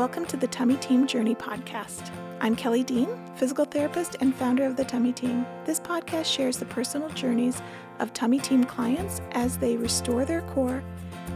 Welcome 0.00 0.24
to 0.28 0.38
the 0.38 0.46
Tummy 0.46 0.76
Team 0.76 1.06
Journey 1.06 1.34
podcast. 1.34 2.10
I'm 2.40 2.56
Kelly 2.56 2.82
Dean, 2.82 3.06
physical 3.36 3.66
therapist 3.66 4.16
and 4.22 4.34
founder 4.34 4.64
of 4.64 4.74
the 4.74 4.82
Tummy 4.82 5.12
Team. 5.12 5.44
This 5.66 5.78
podcast 5.78 6.24
shares 6.24 6.56
the 6.56 6.64
personal 6.64 7.10
journeys 7.10 7.60
of 7.98 8.14
Tummy 8.14 8.38
Team 8.38 8.64
clients 8.64 9.20
as 9.32 9.58
they 9.58 9.76
restore 9.76 10.24
their 10.24 10.40
core 10.40 10.82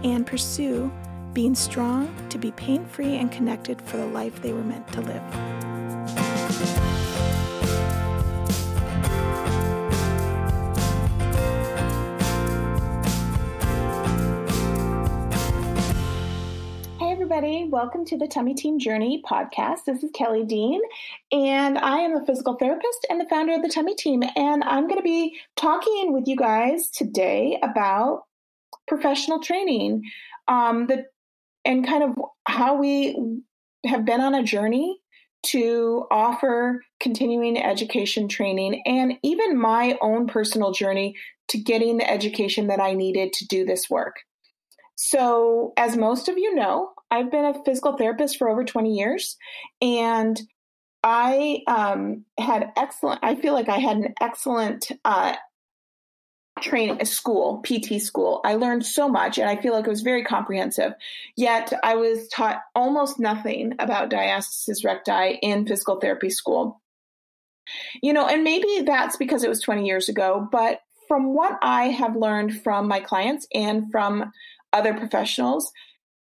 and 0.03 0.27
pursue 0.27 0.91
being 1.35 1.55
strong 1.55 2.09
to 2.31 2.39
be 2.39 2.53
pain 2.53 2.87
free 2.87 3.17
and 3.17 3.31
connected 3.31 3.83
for 3.83 3.99
the 3.99 4.07
life 4.07 4.41
they 4.41 4.55
were 4.55 4.65
meant 4.65 4.91
to 4.95 5.03
live. 5.03 5.74
Everybody. 17.35 17.65
Welcome 17.69 18.05
to 18.07 18.17
the 18.17 18.29
Tummy 18.29 18.55
Team 18.55 18.79
Journey 18.79 19.21
podcast. 19.29 19.87
This 19.87 20.05
is 20.05 20.11
Kelly 20.15 20.45
Dean, 20.45 20.81
and 21.33 21.77
I 21.77 21.99
am 21.99 22.17
a 22.17 22.25
physical 22.25 22.55
therapist 22.55 23.05
and 23.11 23.21
the 23.21 23.29
founder 23.29 23.55
of 23.55 23.63
the 23.63 23.69
Tummy 23.69 23.97
Team. 23.97 24.23
And 24.37 24.63
I'm 24.63 24.87
going 24.87 25.01
to 25.01 25.03
be 25.03 25.37
talking 25.57 26.13
with 26.13 26.29
you 26.29 26.37
guys 26.37 26.91
today 26.91 27.59
about 27.61 28.23
professional 28.87 29.41
training, 29.41 30.03
um, 30.47 30.87
the 30.87 31.07
and 31.65 31.85
kind 31.85 32.05
of 32.05 32.11
how 32.47 32.77
we 32.77 33.17
have 33.85 34.05
been 34.05 34.21
on 34.21 34.37
a 34.37 34.45
journey 34.45 35.01
to 35.47 36.07
offer 36.13 36.85
continuing 37.01 37.61
education 37.61 38.29
training 38.29 38.81
and 38.87 39.15
even 39.25 39.59
my 39.59 39.99
own 40.01 40.29
personal 40.29 40.71
journey 40.71 41.17
to 41.49 41.59
getting 41.59 41.97
the 41.97 42.09
education 42.09 42.69
that 42.69 42.81
I 42.81 42.93
needed 42.93 43.33
to 43.33 43.47
do 43.49 43.65
this 43.65 43.91
work. 43.91 44.21
So, 44.95 45.73
as 45.77 45.97
most 45.97 46.29
of 46.29 46.39
you 46.39 46.55
know, 46.55 46.94
I've 47.11 47.31
been 47.31 47.45
a 47.45 47.65
physical 47.65 47.97
therapist 47.97 48.39
for 48.39 48.49
over 48.49 48.65
20 48.65 48.93
years, 48.93 49.37
and 49.81 50.41
I 51.03 51.61
um, 51.67 52.25
had 52.39 52.73
excellent, 52.77 53.21
I 53.23 53.35
feel 53.35 53.53
like 53.53 53.69
I 53.69 53.79
had 53.79 53.99
an 53.99 54.15
excellent 54.21 54.91
uh, 55.05 55.35
training 56.61 57.05
school, 57.05 57.63
PT 57.63 58.01
school. 58.01 58.41
I 58.45 58.55
learned 58.55 58.87
so 58.87 59.09
much, 59.09 59.39
and 59.39 59.49
I 59.49 59.61
feel 59.61 59.75
like 59.75 59.87
it 59.87 59.91
was 59.91 60.03
very 60.03 60.25
comprehensive. 60.25 60.93
Yet, 61.37 61.73
I 61.83 61.95
was 61.97 62.29
taught 62.29 62.63
almost 62.75 63.19
nothing 63.19 63.75
about 63.79 64.11
diastasis 64.11 64.85
recti 64.85 65.39
in 65.43 65.67
physical 65.67 66.01
therapy 66.01 66.31
school. 66.31 66.81
You 68.03 68.13
know, 68.13 68.27
and 68.27 68.45
maybe 68.45 68.83
that's 68.85 69.17
because 69.17 69.43
it 69.43 69.49
was 69.49 69.61
20 69.61 69.87
years 69.87 70.09
ago, 70.09 70.49
but 70.51 70.81
from 71.09 71.35
what 71.35 71.59
I 71.63 71.85
have 71.89 72.17
learned 72.17 72.63
from 72.63 72.89
my 72.89 73.01
clients 73.01 73.47
and 73.53 73.91
from 73.91 74.33
other 74.73 74.95
professionals. 74.95 75.71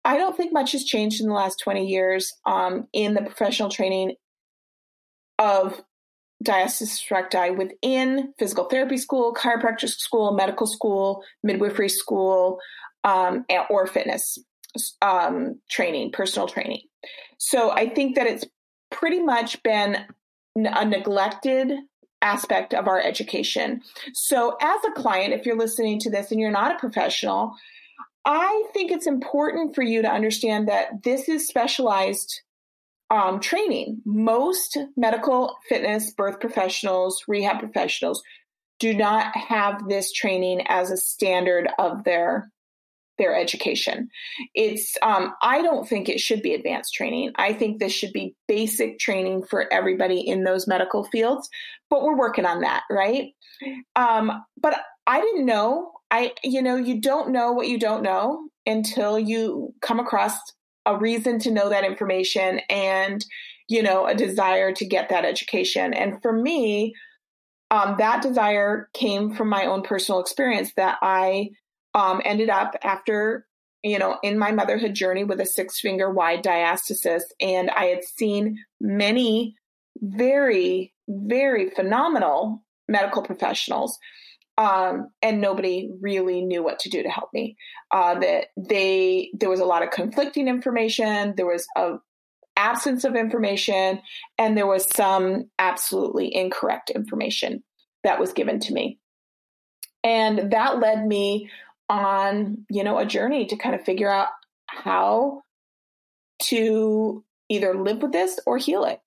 I 0.08 0.18
don't 0.18 0.38
think 0.38 0.54
much 0.54 0.72
has 0.72 0.86
changed 0.86 1.20
in 1.20 1.28
the 1.28 1.34
last 1.34 1.60
20 1.60 1.86
years 1.86 2.32
um, 2.46 2.88
in 2.94 3.14
the 3.14 3.22
professional 3.22 3.68
training 3.68 4.16
of 5.38 5.82
diastasis 6.42 7.12
recti 7.12 7.52
within 7.52 8.34
physical 8.40 8.66
therapy 8.66 8.96
school, 8.96 9.34
chiropractic 9.34 9.90
school, 9.90 10.32
medical 10.32 10.66
school, 10.66 11.24
midwifery 11.44 11.90
school, 11.90 12.60
um, 13.04 13.46
or 13.70 13.86
fitness 13.86 14.38
um, 15.02 15.60
training, 15.70 16.14
personal 16.14 16.48
training. 16.48 16.82
So 17.38 17.72
I 17.72 17.90
think 17.90 18.16
that 18.16 18.28
it's 18.28 18.46
pretty 18.90 19.22
much 19.22 19.62
been 19.62 19.98
a 20.56 20.86
neglected 20.86 21.74
aspect 22.22 22.74
of 22.74 22.88
our 22.88 23.02
education. 23.02 23.82
So, 24.14 24.58
as 24.62 24.80
a 24.88 24.92
client, 25.00 25.34
if 25.34 25.46
you're 25.46 25.58
listening 25.58 26.00
to 26.00 26.10
this 26.10 26.32
and 26.32 26.40
you're 26.40 26.50
not 26.50 26.76
a 26.76 26.80
professional, 26.80 27.56
I 28.28 28.66
think 28.74 28.92
it's 28.92 29.08
important 29.08 29.74
for 29.74 29.82
you 29.82 30.02
to 30.02 30.12
understand 30.12 30.68
that 30.68 31.02
this 31.04 31.30
is 31.30 31.48
specialized 31.48 32.42
um, 33.10 33.40
training. 33.40 34.02
Most 34.06 34.78
medical 34.98 35.56
fitness, 35.70 36.12
birth 36.12 36.42
professionals, 36.42 37.24
rehab 37.30 37.60
professionals 37.60 38.22
do 38.80 38.94
not 38.94 39.36
have 39.36 39.88
this 39.88 40.12
training 40.12 40.62
as 40.68 40.92
a 40.92 40.98
standard 40.98 41.70
of 41.80 42.04
their 42.04 42.52
their 43.18 43.36
education. 43.36 44.10
It's 44.54 44.96
um, 45.02 45.34
I 45.42 45.62
don't 45.62 45.88
think 45.88 46.08
it 46.08 46.20
should 46.20 46.42
be 46.42 46.54
advanced 46.54 46.94
training. 46.94 47.32
I 47.38 47.54
think 47.54 47.80
this 47.80 47.94
should 47.94 48.14
be 48.14 48.36
basic 48.48 49.00
training 49.00 49.46
for 49.50 49.72
everybody 49.74 50.20
in 50.20 50.44
those 50.44 50.68
medical 50.68 51.06
fields. 51.06 51.50
But 51.90 52.04
we're 52.04 52.18
working 52.18 52.46
on 52.46 52.62
that, 52.62 52.84
right? 52.92 53.32
Um, 53.96 54.44
but 54.62 54.80
I 55.08 55.22
didn't 55.22 55.46
know 55.46 55.94
I, 56.12 56.34
you 56.44 56.62
know, 56.62 56.76
you 56.76 57.02
don't 57.02 57.32
know 57.32 57.52
what 57.52 57.68
you 57.68 57.80
don't 57.80 58.04
know 58.04 58.48
until 58.66 59.20
you 59.20 59.74
come 59.82 60.00
across 60.00 60.38
a 60.86 60.98
reason 60.98 61.40
to 61.40 61.52
know 61.52 61.70
that 61.70 61.84
information 61.84 62.62
and, 62.70 63.26
you 63.68 63.84
know, 63.84 64.08
a 64.08 64.16
desire 64.16 64.72
to 64.74 64.86
get 64.86 65.10
that 65.10 65.26
education. 65.26 65.94
And 65.94 66.22
for 66.22 66.32
me, 66.32 66.94
um, 67.72 67.96
that 67.98 68.22
desire 68.22 68.90
came 68.94 69.36
from 69.36 69.50
my 69.50 69.66
own 69.66 69.84
personal 69.84 70.22
experience 70.22 70.72
that 70.78 70.98
I 71.02 71.50
um, 71.94 72.22
ended 72.24 72.50
up 72.50 72.76
after, 72.84 73.46
you 73.84 74.00
know, 74.00 74.18
in 74.24 74.40
my 74.40 74.52
motherhood 74.52 74.94
journey 74.94 75.26
with 75.26 75.42
a 75.42 75.46
six 75.46 75.80
finger 75.80 76.10
wide 76.10 76.44
diastasis. 76.44 77.24
And 77.42 77.70
I 77.72 77.86
had 77.86 78.06
seen 78.06 78.64
many 78.80 79.56
very, 80.02 80.94
very 81.10 81.70
phenomenal 81.72 82.64
medical 82.88 83.22
professionals 83.22 83.98
um, 84.58 85.10
and 85.22 85.40
nobody 85.40 85.90
really 86.02 86.42
knew 86.42 86.64
what 86.64 86.80
to 86.80 86.90
do 86.90 87.04
to 87.04 87.10
help 87.10 87.30
me. 87.34 87.56
Uh, 87.92 88.20
that 88.20 88.48
they 88.58 89.30
there 89.34 89.50
was 89.50 89.60
a 89.60 89.66
lot 89.66 89.84
of 89.84 89.92
conflicting 89.92 90.48
information. 90.48 91.34
There 91.36 91.46
was 91.46 91.68
a 91.76 91.96
absence 92.56 93.04
of 93.04 93.16
information, 93.16 94.02
and 94.38 94.58
there 94.58 94.68
was 94.68 94.88
some 94.96 95.50
absolutely 95.60 96.34
incorrect 96.36 96.90
information 96.90 97.64
that 98.04 98.20
was 98.20 98.34
given 98.34 98.60
to 98.62 98.74
me, 98.74 99.00
and 100.04 100.52
that 100.52 100.80
led 100.80 101.06
me 101.06 101.50
on 101.90 102.66
you 102.70 102.84
know 102.84 102.98
a 102.98 103.06
journey 103.06 103.46
to 103.46 103.56
kind 103.56 103.76
of 103.76 103.86
figure 103.86 104.12
out 104.12 104.30
how 104.66 105.44
to 106.40 107.24
either 107.50 107.76
live 107.76 108.02
with 108.02 108.12
this 108.12 108.40
or 108.46 108.58
heal 108.58 108.84
it. 108.86 109.00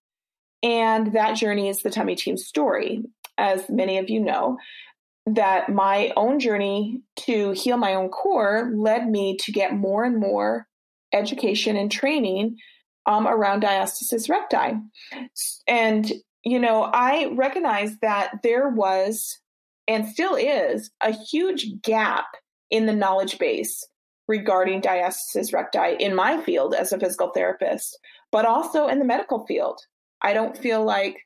And 0.62 1.14
that 1.14 1.36
journey 1.36 1.68
is 1.68 1.82
the 1.82 1.90
Tummy 1.90 2.14
Team 2.14 2.36
story. 2.36 3.02
As 3.38 3.68
many 3.70 3.96
of 3.98 4.10
you 4.10 4.20
know, 4.20 4.58
that 5.26 5.68
my 5.68 6.12
own 6.16 6.40
journey 6.40 7.02
to 7.16 7.52
heal 7.52 7.76
my 7.76 7.94
own 7.94 8.08
core 8.08 8.72
led 8.74 9.08
me 9.08 9.36
to 9.38 9.52
get 9.52 9.74
more 9.74 10.04
and 10.04 10.18
more 10.18 10.66
education 11.12 11.76
and 11.76 11.90
training 11.90 12.56
um, 13.06 13.26
around 13.26 13.62
diastasis 13.62 14.28
recti. 14.28 14.76
And, 15.66 16.12
you 16.44 16.58
know, 16.58 16.84
I 16.84 17.32
recognized 17.34 18.00
that 18.02 18.40
there 18.42 18.68
was 18.68 19.38
and 19.86 20.06
still 20.06 20.36
is 20.36 20.90
a 21.00 21.10
huge 21.10 21.80
gap 21.82 22.26
in 22.70 22.86
the 22.86 22.92
knowledge 22.92 23.38
base 23.38 23.86
regarding 24.28 24.80
diastasis 24.80 25.52
recti 25.52 25.96
in 25.98 26.14
my 26.14 26.40
field 26.42 26.74
as 26.74 26.92
a 26.92 26.98
physical 26.98 27.30
therapist, 27.34 27.98
but 28.30 28.44
also 28.44 28.86
in 28.86 29.00
the 29.00 29.04
medical 29.04 29.44
field. 29.46 29.80
I 30.22 30.32
don't 30.32 30.56
feel 30.56 30.84
like, 30.84 31.16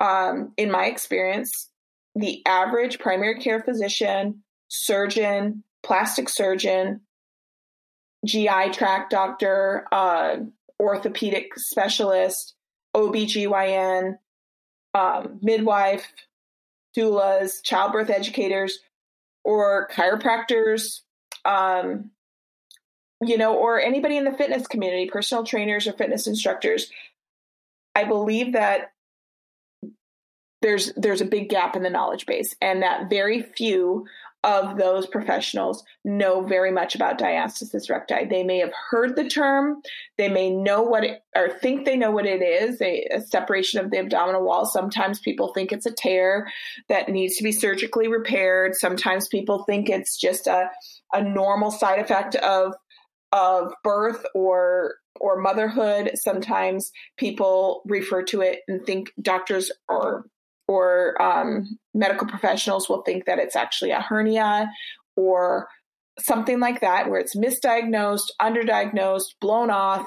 um, 0.00 0.52
in 0.56 0.70
my 0.70 0.86
experience, 0.86 1.70
the 2.18 2.42
average 2.46 2.98
primary 2.98 3.40
care 3.40 3.60
physician, 3.60 4.42
surgeon, 4.68 5.62
plastic 5.82 6.28
surgeon, 6.28 7.00
GI 8.26 8.70
tract 8.72 9.10
doctor, 9.10 9.86
uh, 9.92 10.36
orthopedic 10.80 11.56
specialist, 11.56 12.54
OBGYN, 12.94 14.18
um, 14.94 15.38
midwife, 15.42 16.06
doulas, 16.96 17.62
childbirth 17.62 18.10
educators, 18.10 18.80
or 19.44 19.88
chiropractors, 19.92 21.00
um, 21.44 22.10
you 23.20 23.38
know, 23.38 23.54
or 23.54 23.80
anybody 23.80 24.16
in 24.16 24.24
the 24.24 24.32
fitness 24.32 24.66
community, 24.66 25.08
personal 25.08 25.44
trainers 25.44 25.86
or 25.86 25.92
fitness 25.92 26.26
instructors. 26.26 26.90
I 27.94 28.04
believe 28.04 28.52
that 28.52 28.92
there's 30.62 30.92
there's 30.96 31.20
a 31.20 31.26
big 31.26 31.48
gap 31.48 31.76
in 31.76 31.82
the 31.82 31.90
knowledge 31.90 32.26
base 32.26 32.54
and 32.60 32.82
that 32.82 33.08
very 33.10 33.42
few 33.42 34.06
of 34.44 34.78
those 34.78 35.06
professionals 35.06 35.82
know 36.04 36.42
very 36.42 36.70
much 36.70 36.94
about 36.94 37.18
diastasis 37.18 37.90
recti. 37.90 38.24
They 38.24 38.44
may 38.44 38.58
have 38.58 38.72
heard 38.90 39.16
the 39.16 39.28
term, 39.28 39.82
they 40.16 40.28
may 40.28 40.50
know 40.50 40.82
what 40.82 41.02
it 41.02 41.22
or 41.34 41.50
think 41.50 41.84
they 41.84 41.96
know 41.96 42.12
what 42.12 42.24
it 42.24 42.40
is, 42.40 42.80
a, 42.80 43.04
a, 43.12 43.20
separation 43.20 43.80
of 43.80 43.90
the 43.90 43.98
abdominal 43.98 44.44
wall. 44.44 44.64
Sometimes 44.64 45.18
people 45.18 45.52
think 45.52 45.72
it's 45.72 45.86
a 45.86 45.92
tear 45.92 46.48
that 46.88 47.08
needs 47.08 47.36
to 47.36 47.42
be 47.42 47.50
surgically 47.50 48.06
repaired. 48.06 48.76
Sometimes 48.76 49.26
people 49.26 49.64
think 49.64 49.88
it's 49.88 50.16
just 50.16 50.46
a, 50.46 50.70
a 51.12 51.22
normal 51.22 51.70
side 51.70 51.98
effect 51.98 52.36
of 52.36 52.74
of 53.32 53.72
birth 53.82 54.24
or 54.34 54.94
or 55.20 55.40
motherhood. 55.40 56.12
Sometimes 56.14 56.92
people 57.16 57.82
refer 57.86 58.22
to 58.22 58.40
it 58.40 58.60
and 58.68 58.86
think 58.86 59.12
doctors 59.20 59.72
or 59.88 60.26
or 60.68 61.20
um, 61.20 61.78
medical 61.94 62.26
professionals 62.26 62.88
will 62.88 63.02
think 63.02 63.24
that 63.24 63.38
it's 63.38 63.56
actually 63.56 63.90
a 63.90 64.00
hernia 64.00 64.70
or 65.16 65.68
something 66.20 66.60
like 66.60 66.80
that, 66.82 67.08
where 67.08 67.20
it's 67.20 67.36
misdiagnosed, 67.36 68.30
underdiagnosed, 68.40 69.34
blown 69.40 69.70
off, 69.70 70.06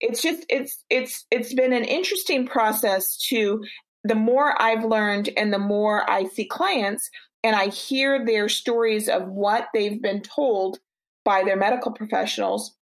it's 0.00 0.20
just 0.20 0.44
it's 0.48 0.84
it's 0.90 1.24
it's 1.30 1.54
been 1.54 1.72
an 1.72 1.84
interesting 1.84 2.46
process 2.46 3.16
to 3.28 3.64
the 4.02 4.14
more 4.14 4.60
I've 4.60 4.84
learned 4.84 5.30
and 5.36 5.52
the 5.52 5.58
more 5.58 6.08
I 6.08 6.24
see 6.24 6.44
clients 6.44 7.08
and 7.42 7.56
I 7.56 7.68
hear 7.68 8.24
their 8.24 8.48
stories 8.48 9.08
of 9.08 9.26
what 9.28 9.68
they've 9.72 10.00
been 10.00 10.20
told 10.20 10.78
by 11.24 11.42
their 11.42 11.56
medical 11.56 11.92
professionals 11.92 12.74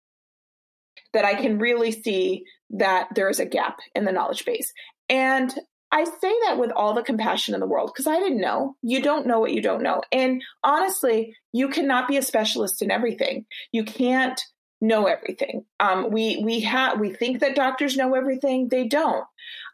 that 1.13 1.27
I 1.27 1.35
can 1.35 1.59
really 1.59 1.93
see 1.93 2.45
that 2.71 3.09
there 3.15 3.29
is 3.29 3.41
a 3.41 3.45
gap 3.45 3.81
in 3.95 4.05
the 4.05 4.13
knowledge 4.13 4.47
base. 4.47 4.73
And 5.11 5.53
I 5.93 6.05
say 6.05 6.33
that 6.45 6.59
with 6.59 6.71
all 6.73 6.95
the 6.95 7.03
compassion 7.03 7.55
in 7.55 7.61
the 7.61 7.67
world 7.67 7.91
because 7.93 8.07
I 8.07 8.19
didn't 8.21 8.41
know. 8.41 8.77
You 8.83 9.03
don't 9.03 9.27
know 9.27 9.41
what 9.41 9.53
you 9.53 9.61
don't 9.61 9.83
know. 9.83 10.03
And 10.13 10.43
honestly, 10.63 11.35
you 11.53 11.69
cannot 11.69 12.09
be 12.09 12.17
a 12.17 12.23
specialist 12.23 12.81
in 12.81 12.91
everything. 12.91 13.47
You 13.73 13.85
can't 13.85 14.41
know 14.81 15.07
everything. 15.07 15.65
Um, 15.81 16.11
we 16.11 16.43
we 16.45 16.61
have 16.61 17.01
we 17.01 17.13
think 17.13 17.41
that 17.41 17.57
doctors 17.57 17.97
know 17.97 18.15
everything. 18.15 18.69
They 18.69 18.87
don't. 18.87 19.25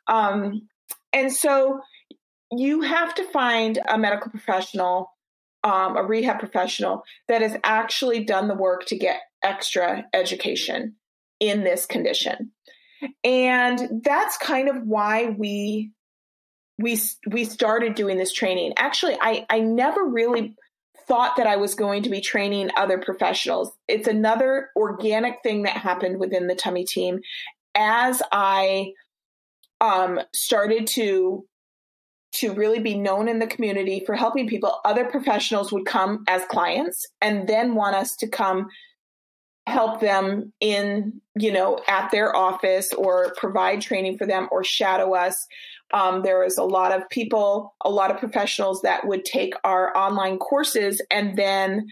Um, 0.09 0.69
and 1.13 1.33
so 1.33 1.81
you 2.53 2.83
have 2.83 3.15
to 3.17 3.25
find 3.31 3.79
a 3.89 3.99
medical 3.99 4.31
professional, 4.31 5.11
um, 5.65 5.97
a 5.97 6.03
rehab 6.03 6.39
professional 6.39 7.03
that 7.29 7.43
has 7.43 7.57
actually 7.65 8.25
done 8.25 8.49
the 8.49 8.55
work 8.55 8.87
to 8.87 8.97
get 8.97 9.21
extra 9.43 10.05
education 10.13 10.95
in 11.41 11.65
this 11.65 11.87
condition. 11.87 12.53
And 13.25 14.03
that's 14.05 14.39
kind 14.39 14.69
of 14.69 14.83
why 14.83 15.35
we 15.37 15.93
we 16.79 17.01
we 17.31 17.45
started 17.45 17.95
doing 17.95 18.19
this 18.19 18.33
training. 18.33 18.75
Actually, 18.77 19.17
I 19.21 19.47
I 19.49 19.61
never 19.61 20.05
really 20.05 20.55
thought 21.07 21.37
that 21.37 21.47
I 21.47 21.57
was 21.57 21.75
going 21.75 22.03
to 22.03 22.11
be 22.11 22.21
training 22.21 22.71
other 22.77 22.99
professionals. 22.99 23.73
It's 23.87 24.09
another 24.09 24.71
organic 24.75 25.37
thing 25.43 25.63
that 25.63 25.77
happened 25.77 26.19
within 26.19 26.49
the 26.49 26.55
tummy 26.55 26.85
team 26.85 27.21
as 27.75 28.23
I 28.33 28.93
um, 29.81 30.21
started 30.35 30.87
to 30.95 31.47
to 32.33 32.53
really 32.53 32.81
be 32.81 32.99
known 32.99 33.29
in 33.29 33.39
the 33.39 33.47
community 33.47 34.03
for 34.05 34.15
helping 34.15 34.47
people. 34.47 34.79
Other 34.85 35.07
professionals 35.07 35.73
would 35.73 35.87
come 35.87 36.25
as 36.29 36.45
clients 36.51 37.07
and 37.23 37.49
then 37.49 37.75
want 37.75 37.97
us 37.97 38.17
to 38.17 38.29
come 38.29 38.69
help 39.67 40.01
them 40.01 40.53
in, 40.61 41.21
you 41.39 41.53
know, 41.53 41.81
at 41.89 42.11
their 42.11 42.35
office 42.37 42.93
or 42.93 43.33
provide 43.37 43.81
training 43.81 44.19
for 44.19 44.27
them 44.27 44.49
or 44.53 44.63
shadow 44.63 45.15
us. 45.15 45.47
Um, 45.93 46.23
there 46.23 46.45
is 46.45 46.59
a 46.59 46.65
lot 46.65 46.93
of 46.93 47.09
people, 47.09 47.75
a 47.85 47.91
lot 47.91 48.11
of 48.11 48.19
professionals 48.19 48.83
that 48.83 49.07
would 49.07 49.25
take 49.25 49.55
our 49.65 49.97
online 49.97 50.39
courses 50.39 51.01
and 51.11 51.37
then 51.39 51.87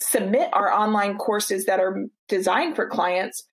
submit 0.00 0.48
our 0.52 0.72
online 0.72 1.16
courses 1.16 1.66
that 1.66 1.80
are 1.80 2.06
designed 2.28 2.76
for 2.76 2.88
clients 2.88 3.46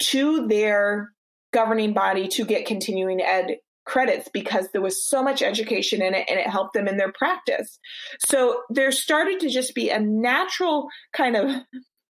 to 0.00 0.46
their 0.48 1.10
governing 1.52 1.92
body 1.92 2.26
to 2.28 2.44
get 2.44 2.66
continuing 2.66 3.20
ed 3.20 3.58
credits 3.84 4.28
because 4.32 4.68
there 4.72 4.80
was 4.80 5.04
so 5.04 5.22
much 5.22 5.42
education 5.42 6.02
in 6.02 6.14
it 6.14 6.26
and 6.28 6.38
it 6.38 6.48
helped 6.48 6.74
them 6.74 6.88
in 6.88 6.96
their 6.96 7.12
practice. 7.12 7.78
So 8.18 8.62
there 8.70 8.90
started 8.90 9.40
to 9.40 9.50
just 9.50 9.74
be 9.74 9.90
a 9.90 10.00
natural 10.00 10.88
kind 11.12 11.36
of 11.36 11.62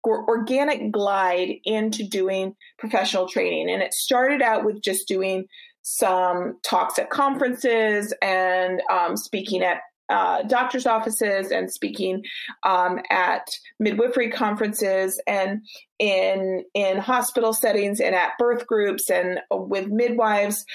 organic 0.06 0.92
glide 0.92 1.50
into 1.64 2.08
doing 2.08 2.56
professional 2.78 3.28
training. 3.28 3.69
And 3.69 3.81
it 3.81 3.94
started 3.94 4.42
out 4.42 4.66
with 4.66 4.81
just 4.81 5.08
doing 5.08 5.46
some 5.83 6.57
talks 6.63 6.97
at 6.97 7.09
conferences 7.09 8.13
and 8.21 8.81
um, 8.91 9.15
speaking 9.15 9.62
at 9.62 9.81
uh, 10.09 10.44
doctors' 10.44 10.85
offices 10.85 11.51
and 11.51 11.71
speaking 11.71 12.24
um, 12.63 13.00
at 13.09 13.50
midwifery 13.80 14.30
conferences 14.30 15.21
and 15.27 15.62
in 16.00 16.63
in 16.74 16.97
hospital 16.97 17.53
settings 17.53 18.00
and 18.00 18.15
at 18.15 18.31
birth 18.38 18.68
groups 18.68 19.09
and 19.09 19.39
with 19.51 19.88
midwives 19.88 20.65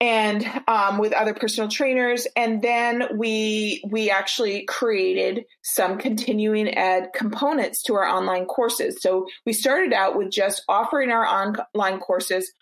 and 0.00 0.46
um, 0.68 0.98
with 0.98 1.12
other 1.12 1.34
personal 1.34 1.68
trainers. 1.68 2.26
And 2.36 2.62
then 2.62 3.16
we 3.16 3.82
we 3.88 4.10
actually 4.10 4.64
created 4.64 5.44
some 5.62 5.98
continuing 5.98 6.76
ed 6.76 7.10
components 7.14 7.82
to 7.84 7.94
our 7.94 8.04
online 8.04 8.46
courses. 8.46 9.00
So 9.00 9.26
we 9.46 9.52
started 9.52 9.92
out 9.92 10.16
with 10.16 10.30
just 10.30 10.62
offering 10.68 11.10
our 11.10 11.26
online 11.26 12.00
courses 12.00 12.52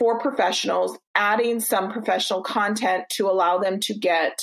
for 0.00 0.18
professionals 0.18 0.98
adding 1.14 1.60
some 1.60 1.92
professional 1.92 2.42
content 2.42 3.04
to 3.10 3.28
allow 3.28 3.58
them 3.58 3.78
to 3.78 3.94
get 3.94 4.40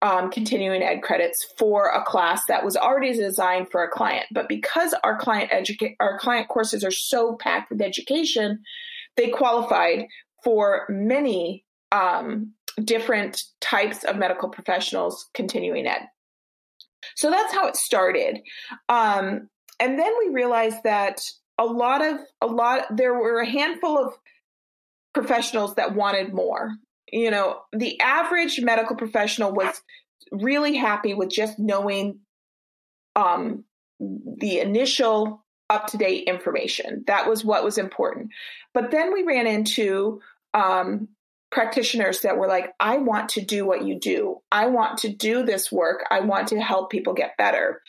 um, 0.00 0.30
continuing 0.30 0.82
ed 0.82 1.02
credits 1.02 1.46
for 1.58 1.90
a 1.90 2.02
class 2.02 2.46
that 2.48 2.64
was 2.64 2.74
already 2.74 3.12
designed 3.12 3.68
for 3.70 3.84
a 3.84 3.90
client 3.90 4.24
but 4.32 4.48
because 4.48 4.94
our 5.04 5.18
client 5.18 5.50
educate 5.52 5.94
our 6.00 6.18
client 6.18 6.48
courses 6.48 6.82
are 6.82 6.90
so 6.90 7.36
packed 7.36 7.70
with 7.70 7.82
education 7.82 8.62
they 9.18 9.28
qualified 9.28 10.06
for 10.42 10.86
many 10.88 11.66
um, 11.92 12.52
different 12.84 13.42
types 13.60 14.04
of 14.04 14.16
medical 14.16 14.48
professionals 14.48 15.28
continuing 15.34 15.86
ed. 15.86 16.02
So 17.16 17.30
that's 17.30 17.52
how 17.52 17.66
it 17.66 17.76
started. 17.76 18.40
Um, 18.88 19.48
and 19.78 19.98
then 19.98 20.12
we 20.18 20.32
realized 20.32 20.82
that 20.84 21.20
a 21.58 21.64
lot 21.64 22.04
of 22.04 22.18
a 22.40 22.46
lot 22.46 22.96
there 22.96 23.14
were 23.14 23.40
a 23.40 23.48
handful 23.48 23.98
of 23.98 24.14
professionals 25.14 25.74
that 25.76 25.94
wanted 25.94 26.32
more. 26.32 26.72
You 27.12 27.30
know, 27.30 27.60
the 27.72 28.00
average 28.00 28.60
medical 28.60 28.96
professional 28.96 29.52
was 29.52 29.82
really 30.30 30.76
happy 30.76 31.14
with 31.14 31.30
just 31.30 31.58
knowing 31.58 32.20
um, 33.16 33.64
the 33.98 34.60
initial 34.60 35.44
up 35.68 35.86
to 35.88 35.96
date 35.96 36.24
information. 36.26 37.04
That 37.06 37.28
was 37.28 37.44
what 37.44 37.64
was 37.64 37.78
important. 37.78 38.30
But 38.74 38.90
then 38.90 39.12
we 39.12 39.22
ran 39.22 39.46
into 39.46 40.20
um, 40.54 41.08
practitioners 41.50 42.20
that 42.20 42.36
were 42.36 42.46
like, 42.46 42.72
I 42.78 42.98
want 42.98 43.30
to 43.30 43.40
do 43.40 43.66
what 43.66 43.84
you 43.84 43.98
do. 43.98 44.38
I 44.52 44.66
want 44.66 44.98
to 44.98 45.08
do 45.08 45.44
this 45.44 45.70
work. 45.70 46.04
I 46.10 46.20
want 46.20 46.48
to 46.48 46.60
help 46.60 46.90
people 46.90 47.12
get 47.12 47.36
better. 47.36 47.82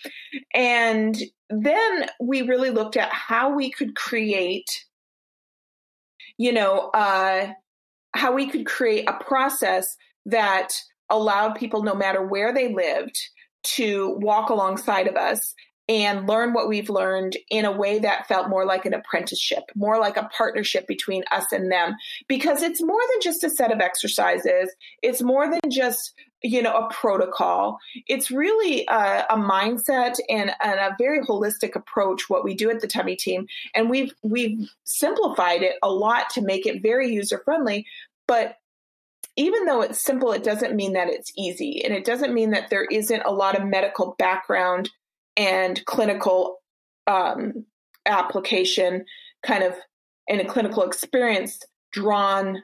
And 0.54 1.16
then 1.50 2.10
we 2.20 2.42
really 2.42 2.72
looked 2.72 2.98
at 2.98 3.12
how 3.12 3.56
we 3.56 3.72
could 3.72 3.96
create, 3.96 4.86
you 6.42 6.52
know, 6.52 6.90
uh, 6.96 7.54
how 8.16 8.34
we 8.34 8.50
could 8.50 8.66
create 8.66 9.08
a 9.08 9.24
process 9.24 9.96
that 10.26 10.74
allowed 11.08 11.54
people, 11.54 11.84
no 11.84 11.94
matter 11.94 12.26
where 12.26 12.52
they 12.52 12.74
lived, 12.74 13.16
to 13.62 14.18
walk 14.20 14.50
alongside 14.50 15.06
of 15.06 15.16
us 15.16 15.54
and 15.88 16.28
learn 16.28 16.54
what 16.54 16.68
we've 16.68 16.90
learned 16.90 17.38
in 17.52 17.64
a 17.64 17.72
way 17.72 18.00
that 18.00 18.28
felt 18.28 18.50
more 18.50 18.66
like 18.66 18.88
an 18.88 18.96
apprenticeship, 18.96 19.66
more 19.76 20.00
like 20.00 20.18
a 20.18 20.30
partnership 20.36 20.88
between 20.88 21.24
us 21.32 21.46
and 21.52 21.72
them. 21.72 21.94
Because 22.28 22.64
it's 22.64 22.82
more 22.82 23.02
than 23.12 23.22
just 23.22 23.44
a 23.44 23.50
set 23.52 23.72
of 23.72 23.80
exercises, 23.80 24.74
it's 25.04 25.22
more 25.22 25.48
than 25.48 25.70
just 25.70 26.12
you 26.44 26.62
know 26.62 26.76
a 26.76 26.94
protocol. 26.94 27.80
It's 28.08 28.32
really 28.32 28.86
a, 28.88 29.26
a 29.30 29.36
mindset 29.36 30.18
and, 30.30 30.52
and, 30.64 30.80
a 30.80 30.96
very 30.98 31.22
holistic 31.22 31.76
approach 31.76 32.30
what 32.30 32.44
we 32.44 32.56
do 32.56 32.70
at 32.70 32.82
the 32.82 32.88
tummy 32.88 33.16
team. 33.16 33.48
And 33.76 33.90
we've 33.90 34.14
we've 34.24 34.70
simplified 34.84 35.62
it 35.62 35.76
a 35.84 35.90
lot 35.90 36.30
to 36.32 36.42
make 36.42 36.66
it 36.66 36.82
very 36.82 37.14
user 37.14 37.42
friendly 37.44 37.86
but 38.28 38.56
even 39.36 39.66
though 39.66 39.82
it's 39.82 40.02
simple 40.02 40.32
it 40.32 40.44
doesn't 40.44 40.76
mean 40.76 40.94
that 40.94 41.10
it's 41.10 41.32
easy. 41.38 41.84
And 41.84 41.94
it 41.94 42.06
doesn't 42.06 42.34
mean 42.34 42.52
that 42.52 42.70
there 42.70 42.86
isn't 42.86 43.24
a 43.26 43.32
lot 43.32 43.58
of 43.58 43.66
medical 43.66 44.16
background 44.18 44.90
and 45.36 45.84
clinical 45.86 46.58
um, 47.08 47.66
application 48.06 49.06
kind 49.44 49.64
of 49.64 49.74
in 50.28 50.40
a 50.40 50.46
clinical 50.46 50.84
experience 50.84 51.60
drawn 51.92 52.64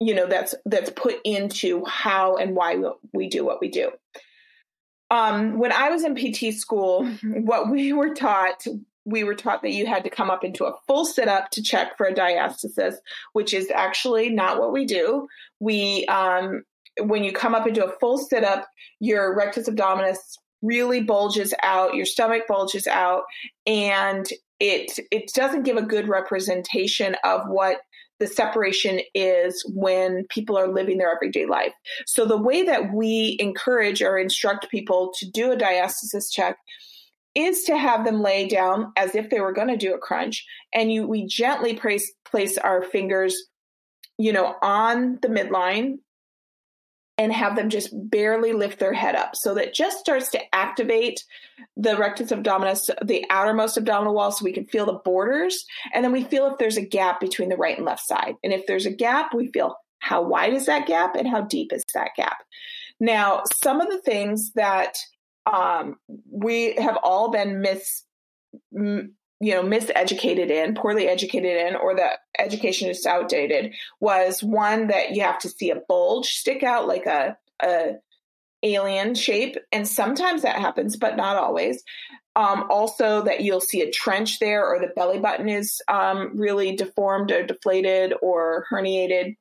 you 0.00 0.14
know 0.14 0.26
that's 0.26 0.54
that's 0.64 0.90
put 0.90 1.16
into 1.24 1.84
how 1.84 2.36
and 2.36 2.54
why 2.54 2.76
we 3.12 3.28
do 3.28 3.44
what 3.44 3.60
we 3.60 3.68
do. 3.68 3.90
Um, 5.08 5.58
when 5.58 5.70
i 5.70 5.88
was 5.88 6.02
in 6.02 6.16
pt 6.16 6.52
school 6.52 7.06
what 7.22 7.70
we 7.70 7.92
were 7.92 8.12
taught 8.12 8.66
we 9.06 9.22
were 9.22 9.36
taught 9.36 9.62
that 9.62 9.72
you 9.72 9.86
had 9.86 10.04
to 10.04 10.10
come 10.10 10.30
up 10.30 10.44
into 10.44 10.64
a 10.64 10.74
full 10.86 11.04
sit 11.04 11.28
up 11.28 11.50
to 11.52 11.62
check 11.62 11.96
for 11.96 12.06
a 12.06 12.12
diastasis 12.12 12.96
which 13.32 13.54
is 13.54 13.70
actually 13.70 14.28
not 14.28 14.58
what 14.58 14.72
we 14.72 14.84
do. 14.84 15.28
We 15.60 16.04
um, 16.06 16.64
when 17.00 17.24
you 17.24 17.32
come 17.32 17.54
up 17.54 17.66
into 17.66 17.84
a 17.84 17.92
full 18.00 18.18
sit 18.18 18.44
up 18.44 18.68
your 19.00 19.34
rectus 19.34 19.68
abdominis 19.68 20.18
really 20.62 21.02
bulges 21.02 21.54
out, 21.62 21.94
your 21.94 22.06
stomach 22.06 22.42
bulges 22.48 22.86
out, 22.86 23.22
and 23.64 24.26
it 24.58 24.98
it 25.12 25.30
doesn't 25.34 25.62
give 25.62 25.76
a 25.76 25.82
good 25.82 26.08
representation 26.08 27.14
of 27.22 27.42
what 27.46 27.78
the 28.18 28.26
separation 28.26 29.00
is 29.14 29.62
when 29.74 30.26
people 30.30 30.56
are 30.56 30.72
living 30.72 30.98
their 30.98 31.14
everyday 31.14 31.46
life. 31.46 31.72
So 32.06 32.24
the 32.24 32.40
way 32.40 32.62
that 32.62 32.92
we 32.92 33.36
encourage 33.40 34.02
or 34.02 34.18
instruct 34.18 34.70
people 34.70 35.12
to 35.18 35.30
do 35.30 35.52
a 35.52 35.56
diastasis 35.56 36.32
check 36.32 36.56
is 37.34 37.64
to 37.64 37.76
have 37.76 38.04
them 38.04 38.22
lay 38.22 38.48
down 38.48 38.92
as 38.96 39.14
if 39.14 39.28
they 39.28 39.40
were 39.40 39.52
going 39.52 39.68
to 39.68 39.76
do 39.76 39.94
a 39.94 39.98
crunch 39.98 40.44
and 40.72 40.90
you 40.90 41.06
we 41.06 41.26
gently 41.26 41.74
place 41.74 42.10
place 42.24 42.56
our 42.56 42.82
fingers 42.82 43.36
you 44.16 44.32
know 44.32 44.54
on 44.62 45.18
the 45.20 45.28
midline 45.28 45.98
and 47.18 47.32
have 47.32 47.56
them 47.56 47.70
just 47.70 47.90
barely 48.10 48.52
lift 48.52 48.78
their 48.78 48.92
head 48.92 49.14
up. 49.14 49.34
So 49.34 49.54
that 49.54 49.74
just 49.74 49.98
starts 49.98 50.30
to 50.30 50.54
activate 50.54 51.24
the 51.76 51.96
rectus 51.96 52.30
abdominis, 52.30 52.90
the 53.04 53.24
outermost 53.30 53.78
abdominal 53.78 54.14
wall, 54.14 54.32
so 54.32 54.44
we 54.44 54.52
can 54.52 54.66
feel 54.66 54.86
the 54.86 55.00
borders. 55.04 55.64
And 55.94 56.04
then 56.04 56.12
we 56.12 56.24
feel 56.24 56.46
if 56.46 56.58
there's 56.58 56.76
a 56.76 56.84
gap 56.84 57.20
between 57.20 57.48
the 57.48 57.56
right 57.56 57.76
and 57.76 57.86
left 57.86 58.06
side. 58.06 58.34
And 58.44 58.52
if 58.52 58.66
there's 58.66 58.86
a 58.86 58.90
gap, 58.90 59.32
we 59.34 59.48
feel 59.48 59.76
how 59.98 60.22
wide 60.22 60.52
is 60.52 60.66
that 60.66 60.86
gap 60.86 61.16
and 61.16 61.26
how 61.26 61.40
deep 61.40 61.72
is 61.72 61.84
that 61.94 62.10
gap. 62.16 62.38
Now, 63.00 63.42
some 63.62 63.80
of 63.80 63.90
the 63.90 64.00
things 64.00 64.52
that 64.52 64.96
um, 65.46 65.96
we 66.30 66.74
have 66.74 66.98
all 67.02 67.30
been 67.30 67.60
mis 67.60 68.04
you 69.40 69.52
know 69.52 69.62
miseducated 69.62 70.50
in 70.50 70.74
poorly 70.74 71.08
educated 71.08 71.56
in 71.56 71.76
or 71.76 71.94
that 71.94 72.20
education 72.38 72.88
is 72.88 73.04
outdated 73.04 73.74
was 74.00 74.42
one 74.42 74.88
that 74.88 75.14
you 75.14 75.22
have 75.22 75.38
to 75.38 75.48
see 75.48 75.70
a 75.70 75.80
bulge 75.88 76.26
stick 76.26 76.62
out 76.62 76.88
like 76.88 77.06
a, 77.06 77.36
a 77.62 77.96
alien 78.62 79.14
shape. 79.14 79.56
And 79.72 79.86
sometimes 79.86 80.42
that 80.42 80.58
happens 80.58 80.96
but 80.96 81.16
not 81.16 81.36
always. 81.36 81.82
Um, 82.34 82.66
also 82.70 83.22
that 83.22 83.40
you'll 83.40 83.60
see 83.60 83.80
a 83.80 83.90
trench 83.90 84.40
there 84.40 84.66
or 84.66 84.78
the 84.78 84.92
belly 84.94 85.18
button 85.18 85.48
is 85.48 85.80
um, 85.88 86.32
really 86.34 86.76
deformed 86.76 87.32
or 87.32 87.46
deflated 87.46 88.12
or 88.20 88.66
herniated. 88.70 89.36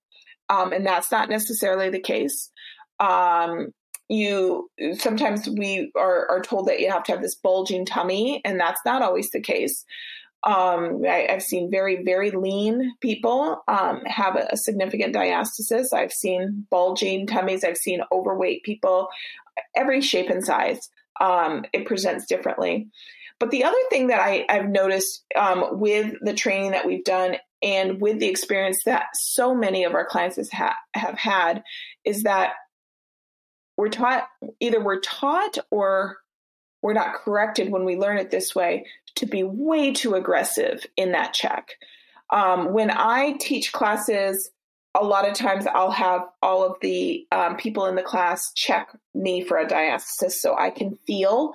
Um, 0.49 0.71
and 0.71 0.85
that's 0.85 1.11
not 1.11 1.29
necessarily 1.29 1.89
the 1.89 1.99
case. 1.99 2.51
Um, 2.99 3.73
you 4.09 4.69
sometimes 4.97 5.49
we 5.49 5.91
are, 5.95 6.29
are 6.29 6.41
told 6.41 6.67
that 6.67 6.79
you 6.79 6.91
have 6.91 7.03
to 7.03 7.11
have 7.11 7.21
this 7.21 7.35
bulging 7.35 7.85
tummy, 7.85 8.41
and 8.45 8.59
that's 8.59 8.81
not 8.85 9.01
always 9.01 9.29
the 9.31 9.41
case. 9.41 9.85
Um, 10.43 11.01
I, 11.09 11.25
have 11.29 11.41
seen 11.41 11.71
very, 11.71 12.03
very 12.03 12.29
lean 12.29 12.93
people 13.01 13.63
um, 13.67 14.01
have 14.05 14.35
a, 14.35 14.47
a, 14.51 14.57
significant 14.57 15.15
diastasis. 15.15 15.87
I've 15.91 16.13
seen 16.13 16.67
bulging 16.69 17.25
tummies. 17.25 17.63
I've 17.63 17.77
seen 17.77 18.01
overweight 18.11 18.61
people, 18.61 19.07
every 19.75 20.01
shape 20.01 20.29
and 20.29 20.45
size. 20.45 20.87
Um, 21.19 21.65
it 21.73 21.87
presents 21.87 22.27
differently. 22.27 22.89
But 23.39 23.49
the 23.49 23.63
other 23.63 23.77
thing 23.89 24.07
that 24.07 24.19
I, 24.19 24.45
have 24.49 24.69
noticed 24.69 25.23
um, 25.35 25.79
with 25.79 26.13
the 26.21 26.33
training 26.33 26.71
that 26.71 26.85
we've 26.85 27.03
done 27.03 27.37
and 27.61 27.99
with 27.99 28.19
the 28.19 28.27
experience 28.27 28.83
that 28.85 29.05
so 29.13 29.55
many 29.55 29.83
of 29.83 29.93
our 29.93 30.05
clients 30.05 30.37
ha- 30.51 30.77
have 30.93 31.17
had 31.17 31.63
is 32.05 32.23
that 32.23 32.53
we're 33.77 33.89
taught 33.89 34.27
either 34.59 34.81
we're 34.81 34.99
taught 34.99 35.57
or 35.71 36.17
we're 36.81 36.93
not 36.93 37.15
corrected 37.15 37.71
when 37.71 37.83
we 37.83 37.97
learn 37.97 38.17
it 38.17 38.29
this 38.29 38.53
way 38.53 38.85
to 39.15 39.25
be 39.25 39.43
way 39.43 39.91
too 39.91 40.13
aggressive 40.13 40.85
in 40.95 41.13
that 41.13 41.33
check. 41.33 41.69
Um, 42.31 42.73
when 42.73 42.91
I 42.91 43.37
teach 43.39 43.71
classes, 43.71 44.51
a 44.93 45.03
lot 45.03 45.27
of 45.27 45.33
times 45.33 45.65
I'll 45.67 45.91
have 45.91 46.21
all 46.41 46.63
of 46.63 46.77
the 46.81 47.27
um, 47.31 47.57
people 47.57 47.85
in 47.87 47.95
the 47.95 48.03
class 48.03 48.51
check 48.53 48.95
me 49.13 49.43
for 49.43 49.57
a 49.57 49.65
diastasis 49.65 50.33
so 50.33 50.55
I 50.57 50.69
can 50.69 50.97
feel, 51.07 51.53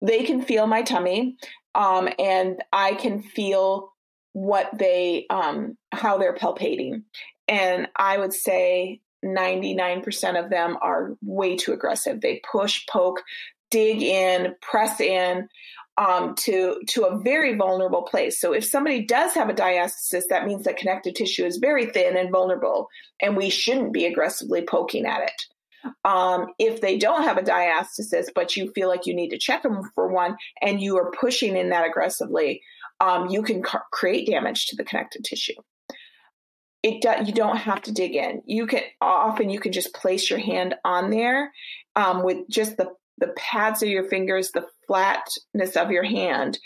they 0.00 0.24
can 0.24 0.42
feel 0.42 0.66
my 0.66 0.82
tummy 0.82 1.36
um, 1.74 2.08
and 2.18 2.62
I 2.72 2.94
can 2.94 3.22
feel 3.22 3.92
what 4.32 4.70
they, 4.78 5.26
um, 5.30 5.76
how 5.92 6.18
they're 6.18 6.34
palpating. 6.34 7.02
And 7.48 7.88
I 7.96 8.18
would 8.18 8.32
say 8.32 9.00
99% 9.24 10.42
of 10.42 10.50
them 10.50 10.76
are 10.80 11.16
way 11.22 11.56
too 11.56 11.72
aggressive. 11.72 12.20
They 12.20 12.40
push, 12.50 12.86
poke, 12.86 13.22
dig 13.70 14.02
in, 14.02 14.54
press 14.62 15.00
in 15.00 15.48
um, 15.98 16.36
to 16.36 16.80
to 16.88 17.04
a 17.04 17.18
very 17.18 17.56
vulnerable 17.56 18.02
place. 18.02 18.40
So 18.40 18.52
if 18.52 18.64
somebody 18.64 19.04
does 19.04 19.34
have 19.34 19.48
a 19.48 19.54
diastasis, 19.54 20.28
that 20.30 20.46
means 20.46 20.64
that 20.64 20.76
connective 20.76 21.14
tissue 21.14 21.44
is 21.44 21.58
very 21.58 21.86
thin 21.86 22.16
and 22.16 22.30
vulnerable, 22.30 22.88
and 23.20 23.36
we 23.36 23.50
shouldn't 23.50 23.92
be 23.92 24.06
aggressively 24.06 24.62
poking 24.62 25.06
at 25.06 25.22
it. 25.22 25.92
Um, 26.04 26.46
if 26.58 26.80
they 26.80 26.98
don't 26.98 27.24
have 27.24 27.36
a 27.36 27.42
diastasis, 27.42 28.28
but 28.34 28.56
you 28.56 28.70
feel 28.72 28.88
like 28.88 29.06
you 29.06 29.14
need 29.14 29.30
to 29.30 29.38
check 29.38 29.62
them 29.62 29.90
for 29.94 30.08
one, 30.08 30.36
and 30.62 30.80
you 30.80 30.98
are 30.98 31.10
pushing 31.10 31.56
in 31.56 31.70
that 31.70 31.86
aggressively, 31.86 32.62
um, 33.00 33.28
you 33.28 33.42
can 33.42 33.62
ca- 33.62 33.82
create 33.92 34.28
damage 34.28 34.66
to 34.66 34.76
the 34.76 34.84
connective 34.84 35.22
tissue 35.24 35.54
it 36.82 37.02
do, 37.02 37.10
you 37.24 37.32
don't 37.32 37.56
have 37.56 37.82
to 37.82 37.92
dig 37.92 38.14
in. 38.14 38.42
You 38.46 38.66
can 38.66 38.82
often 39.00 39.50
you 39.50 39.60
can 39.60 39.72
just 39.72 39.94
place 39.94 40.30
your 40.30 40.38
hand 40.38 40.74
on 40.84 41.10
there 41.10 41.52
um, 41.96 42.22
with 42.22 42.48
just 42.48 42.76
the 42.76 42.92
the 43.18 43.34
pads 43.36 43.82
of 43.82 43.88
your 43.88 44.04
fingers, 44.04 44.52
the 44.52 44.66
flatness 44.86 45.76
of 45.76 45.90
your 45.90 46.04
hand, 46.04 46.58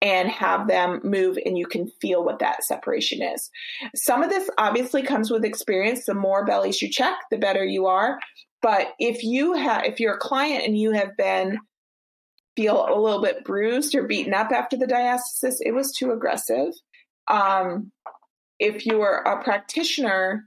and 0.00 0.28
have 0.28 0.68
them 0.68 1.00
move, 1.04 1.38
and 1.44 1.58
you 1.58 1.66
can 1.66 1.90
feel 2.00 2.24
what 2.24 2.38
that 2.38 2.64
separation 2.64 3.22
is. 3.22 3.50
Some 3.94 4.22
of 4.22 4.30
this 4.30 4.48
obviously 4.56 5.02
comes 5.02 5.30
with 5.30 5.44
experience. 5.44 6.06
The 6.06 6.14
more 6.14 6.46
bellies 6.46 6.80
you 6.80 6.88
check, 6.88 7.14
the 7.30 7.38
better 7.38 7.64
you 7.64 7.86
are. 7.86 8.18
But 8.62 8.88
if 8.98 9.22
you 9.22 9.52
have, 9.52 9.84
if 9.84 10.00
you're 10.00 10.14
a 10.14 10.18
client 10.18 10.64
and 10.64 10.78
you 10.78 10.92
have 10.92 11.16
been 11.16 11.58
feel 12.56 12.86
a 12.88 12.98
little 12.98 13.22
bit 13.22 13.44
bruised 13.44 13.94
or 13.94 14.08
beaten 14.08 14.34
up 14.34 14.50
after 14.50 14.76
the 14.76 14.86
diastasis, 14.86 15.56
it 15.60 15.72
was 15.72 15.92
too 15.92 16.10
aggressive. 16.10 16.72
Um, 17.28 17.92
if 18.58 18.86
you 18.86 19.00
are 19.02 19.22
a 19.22 19.42
practitioner, 19.42 20.44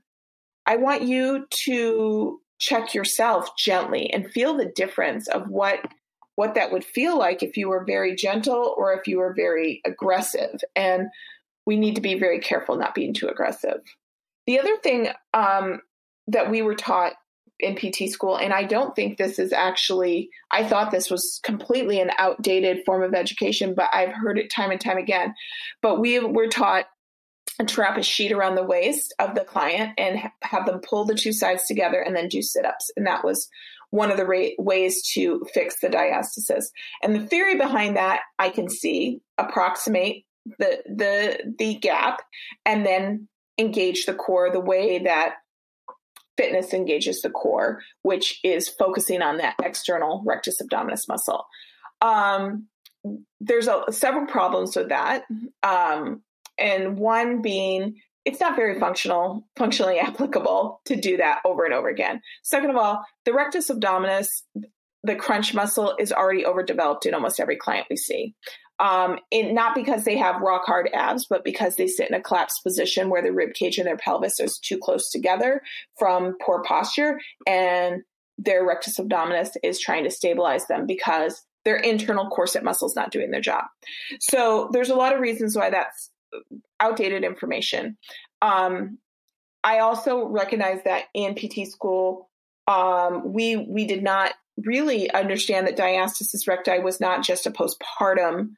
I 0.66 0.76
want 0.78 1.04
you 1.04 1.48
to 1.66 2.40
check 2.60 2.94
yourself 2.94 3.50
gently 3.58 4.12
and 4.12 4.32
feel 4.32 4.56
the 4.56 4.72
difference 4.76 5.28
of 5.28 5.50
what 5.50 5.80
what 6.36 6.56
that 6.56 6.72
would 6.72 6.86
feel 6.86 7.18
like 7.18 7.44
if 7.44 7.58
you 7.58 7.68
were 7.68 7.84
very 7.86 8.16
gentle 8.16 8.74
or 8.78 8.94
if 8.94 9.06
you 9.06 9.20
were 9.20 9.34
very 9.34 9.82
aggressive. 9.86 10.62
And 10.76 11.08
we 11.66 11.76
need 11.76 11.96
to 11.96 12.02
be 12.02 12.18
very 12.18 12.40
careful 12.40 12.78
not 12.78 12.96
being 12.96 13.14
too 13.14 13.28
aggressive. 13.28 13.82
The 14.48 14.60
other 14.60 14.78
thing 14.78 15.10
um, 15.34 15.82
that 16.28 16.50
we 16.50 16.62
were 16.62 16.74
taught 16.74 17.14
in 17.60 17.76
PT 17.76 18.10
school, 18.10 18.38
and 18.38 18.54
I 18.54 18.64
don't 18.64 18.96
think 18.96 19.18
this 19.18 19.38
is 19.38 19.54
actually, 19.54 20.30
I 20.50 20.64
thought 20.64 20.90
this 20.90 21.12
was 21.12 21.40
completely 21.44 22.00
an 22.00 22.12
outdated 22.18 22.86
form 22.86 23.04
of 23.04 23.14
education, 23.14 23.76
but 23.76 23.90
I've 23.94 24.14
heard 24.14 24.40
it 24.40 24.50
time 24.50 24.72
and 24.72 24.82
time 24.82 24.98
again. 24.98 25.36
But 25.82 26.00
we 26.00 26.18
were 26.20 26.48
taught 26.48 26.86
to 27.70 27.82
wrap 27.82 27.98
a 27.98 28.04
sheet 28.04 28.32
around 28.32 28.56
the 28.56 28.64
waist 28.64 29.14
of 29.20 29.36
the 29.36 29.44
client 29.44 29.94
and 29.98 30.20
ha- 30.20 30.32
have 30.42 30.66
them 30.66 30.80
pull 30.80 31.06
the 31.06 31.16
two 31.16 31.34
sides 31.34 31.66
together 31.68 32.00
and 32.00 32.16
then 32.16 32.28
do 32.28 32.42
sit 32.42 32.66
ups. 32.66 32.92
And 32.96 33.08
that 33.08 33.24
was 33.24 33.48
one 33.90 34.12
of 34.12 34.18
the 34.18 34.26
ra- 34.26 34.56
ways 34.58 35.02
to 35.14 35.46
fix 35.54 35.80
the 35.82 35.90
diastasis. 35.90 36.66
And 37.04 37.16
the 37.16 37.28
theory 37.28 37.58
behind 37.58 37.98
that, 37.98 38.22
I 38.40 38.50
can 38.50 38.70
see, 38.70 39.22
approximate 39.38 40.26
the 40.58 40.82
the 40.88 41.54
the 41.60 41.76
gap, 41.76 42.22
and 42.66 42.86
then 42.86 43.28
engage 43.58 44.06
the 44.06 44.14
core 44.14 44.50
the 44.52 44.60
way 44.60 45.00
that 45.00 45.36
fitness 46.38 46.74
engages 46.74 47.22
the 47.22 47.30
core, 47.30 47.82
which 48.02 48.40
is 48.44 48.68
focusing 48.68 49.22
on 49.22 49.38
that 49.38 49.56
external 49.62 50.24
rectus 50.26 50.60
abdominis 50.62 51.08
muscle. 51.08 51.46
Um, 52.02 52.68
there's 53.40 53.68
a, 53.68 53.84
several 53.92 54.26
problems 54.26 54.76
with 54.76 54.90
that. 54.90 55.24
Um, 55.62 56.24
and 56.58 56.98
one 56.98 57.42
being 57.42 57.96
it's 58.24 58.40
not 58.40 58.56
very 58.56 58.80
functional, 58.80 59.48
functionally 59.58 60.00
applicable 60.00 60.82
to 60.86 60.96
do 60.96 61.18
that 61.18 61.42
over 61.46 61.66
and 61.66 61.74
over 61.74 61.90
again. 61.90 62.22
Second 62.44 62.70
of 62.70 62.76
all, 62.76 63.04
the 63.26 63.34
rectus 63.34 63.70
abdominis, 63.70 64.28
the 65.04 65.16
crunch 65.16 65.54
muscle, 65.54 65.96
is 66.00 66.12
already 66.12 66.46
overdeveloped 66.46 67.06
in 67.06 67.14
almost 67.14 67.40
every 67.40 67.56
client 67.56 67.88
we 67.90 67.98
see. 67.98 68.36
Um, 68.80 69.20
in, 69.30 69.54
not 69.54 69.76
because 69.76 70.06
they 70.06 70.18
have 70.18 70.42
rock 70.42 70.64
hard 70.66 70.90
abs, 70.94 71.28
but 71.30 71.44
because 71.44 71.76
they 71.76 71.88
sit 71.88 72.10
in 72.10 72.16
a 72.16 72.22
collapsed 72.22 72.64
position 72.64 73.10
where 73.10 73.22
the 73.22 73.32
rib 73.32 73.54
cage 73.54 73.78
and 73.78 73.86
their 73.88 73.98
pelvis 73.98 74.40
is 74.40 74.58
too 74.58 74.78
close 74.80 75.10
together 75.12 75.62
from 76.00 76.36
poor 76.44 76.64
posture, 76.64 77.20
and 77.46 78.02
their 78.40 78.66
rectus 78.66 79.00
abdominis 79.00 79.50
is 79.64 79.80
trying 79.80 80.04
to 80.04 80.10
stabilize 80.10 80.66
them 80.66 80.88
because 80.88 81.44
their 81.64 81.78
internal 81.78 82.28
corset 82.30 82.64
muscle 82.64 82.88
is 82.88 82.96
not 82.96 83.12
doing 83.12 83.30
their 83.30 83.42
job. 83.42 83.66
So 84.20 84.70
there's 84.72 84.90
a 84.90 84.96
lot 84.96 85.14
of 85.14 85.20
reasons 85.20 85.56
why 85.56 85.70
that's 85.70 86.11
outdated 86.80 87.24
information. 87.24 87.98
Um, 88.42 88.98
I 89.64 89.80
also 89.80 90.28
recognize 90.28 90.82
that 90.86 91.06
in 91.14 91.36
PT 91.36 91.68
school, 91.72 92.30
um, 92.68 93.34
we 93.34 93.56
we 93.56 93.86
did 93.86 94.04
not 94.04 94.34
really 94.58 95.12
understand 95.12 95.68
that 95.68 95.78
diastasis 95.78 96.48
recti 96.48 96.80
was 96.80 97.00
not 97.00 97.24
just 97.24 97.46
a 97.46 97.52
postpartum 97.52 98.54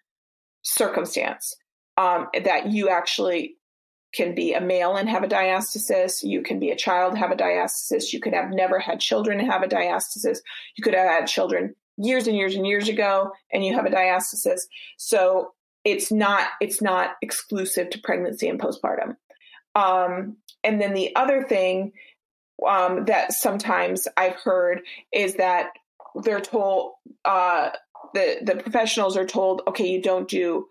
circumstance. 0.61 1.55
Um, 1.95 2.27
that 2.43 2.71
you 2.71 2.89
actually 2.89 3.57
can 4.13 4.35
be 4.35 4.53
a 4.53 4.61
male 4.61 4.95
and 4.95 5.09
have 5.09 5.23
a 5.23 5.27
diastasis. 5.27 6.23
You 6.23 6.41
can 6.41 6.59
be 6.59 6.69
a 6.69 6.75
child 6.75 7.17
have 7.17 7.31
a 7.31 7.35
diastasis. 7.35 8.13
You 8.13 8.19
could 8.19 8.33
have 8.33 8.51
never 8.51 8.79
had 8.79 8.99
children 8.99 9.39
and 9.39 9.51
have 9.51 9.63
a 9.63 9.67
diastasis. 9.67 10.39
You 10.75 10.83
could 10.83 10.93
have 10.93 11.09
had 11.09 11.27
children 11.27 11.75
years 11.97 12.27
and 12.27 12.37
years 12.37 12.55
and 12.55 12.65
years 12.65 12.89
ago 12.89 13.31
and 13.51 13.65
you 13.65 13.73
have 13.75 13.85
a 13.85 13.89
diastasis. 13.89 14.61
So 14.97 15.51
it's 15.85 16.11
not 16.11 16.47
it's 16.61 16.81
not 16.81 17.11
exclusive 17.21 17.89
to 17.91 17.99
pregnancy 17.99 18.47
and 18.47 18.59
postpartum. 18.59 19.15
Um, 19.75 20.37
and 20.63 20.79
then 20.79 20.93
the 20.93 21.15
other 21.15 21.43
thing 21.43 21.93
um, 22.67 23.05
that 23.05 23.33
sometimes 23.33 24.07
I've 24.15 24.35
heard 24.35 24.81
is 25.11 25.35
that 25.35 25.71
they're 26.23 26.41
told 26.41 26.93
uh, 27.25 27.71
the 28.13 28.37
the 28.43 28.55
professionals 28.55 29.17
are 29.17 29.25
told, 29.25 29.61
okay, 29.67 29.87
you 29.87 30.01
don't 30.01 30.27
do 30.27 30.67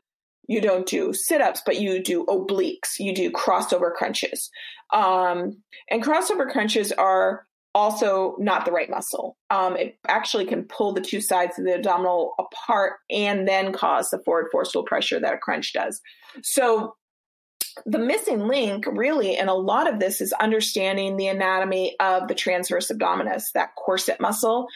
you 0.49 0.61
don't 0.61 0.87
do 0.87 1.13
sit-ups, 1.13 1.63
but 1.65 1.81
you 1.81 2.03
do 2.03 2.25
obliques, 2.27 2.99
you 2.99 3.15
do 3.15 3.31
crossover 3.31 3.93
crunches. 3.93 4.51
Um, 4.93 5.63
and 5.89 6.03
crossover 6.03 6.51
crunches 6.51 6.91
are 6.93 7.47
also 7.75 8.37
not 8.39 8.65
the 8.65 8.73
right 8.73 8.91
muscle. 8.91 9.37
Um, 9.51 9.77
it 9.77 9.99
actually 10.07 10.47
can 10.47 10.65
pull 10.65 10.93
the 10.93 11.01
two 11.01 11.21
sides 11.21 11.59
of 11.59 11.65
the 11.65 11.75
abdominal 11.75 12.35
apart 12.39 12.95
and 13.11 13.49
then 13.49 13.73
cause 13.73 14.11
the 14.11 14.19
forward 14.19 14.49
forceful 14.53 14.85
pressure 14.85 15.19
that 15.21 15.35
a 15.35 15.39
crunch 15.39 15.73
does. 15.73 16.01
So 16.43 16.95
the 17.87 17.99
missing 17.99 18.47
link 18.47 18.85
really 18.87 19.37
in 19.37 19.49
a 19.49 19.55
lot 19.55 19.91
of 19.91 19.99
this 19.99 20.21
is 20.21 20.33
understanding 20.35 21.17
the 21.17 21.29
anatomy 21.29 21.97
of 22.01 22.29
the 22.29 22.35
transverse 22.35 22.91
abdominis 22.91 23.45
that 23.55 23.75
corset 23.77 24.21
muscle 24.21 24.67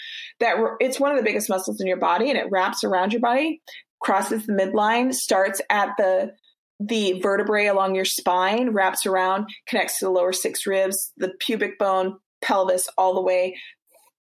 that 0.41 0.57
it's 0.81 0.99
one 0.99 1.11
of 1.11 1.19
the 1.19 1.23
biggest 1.23 1.51
muscles 1.51 1.81
in 1.81 1.87
your 1.87 1.99
body 1.99 2.31
and 2.31 2.39
it 2.39 2.51
wraps 2.51 2.85
around 2.85 3.13
your 3.13 3.21
body 3.21 3.61
crosses 4.01 4.47
the 4.47 4.53
midline 4.53 5.13
starts 5.13 5.61
at 5.69 5.91
the 5.99 6.33
the 6.81 7.21
vertebrae 7.21 7.67
along 7.67 7.95
your 7.95 8.05
spine 8.05 8.71
wraps 8.71 9.07
around 9.07 9.47
connects 9.67 9.99
to 9.99 10.07
the 10.07 10.11
lower 10.11 10.33
six 10.33 10.67
ribs 10.67 11.13
the 11.17 11.33
pubic 11.39 11.79
bone 11.79 12.17
pelvis 12.43 12.89
all 12.97 13.15
the 13.15 13.23
way 13.23 13.57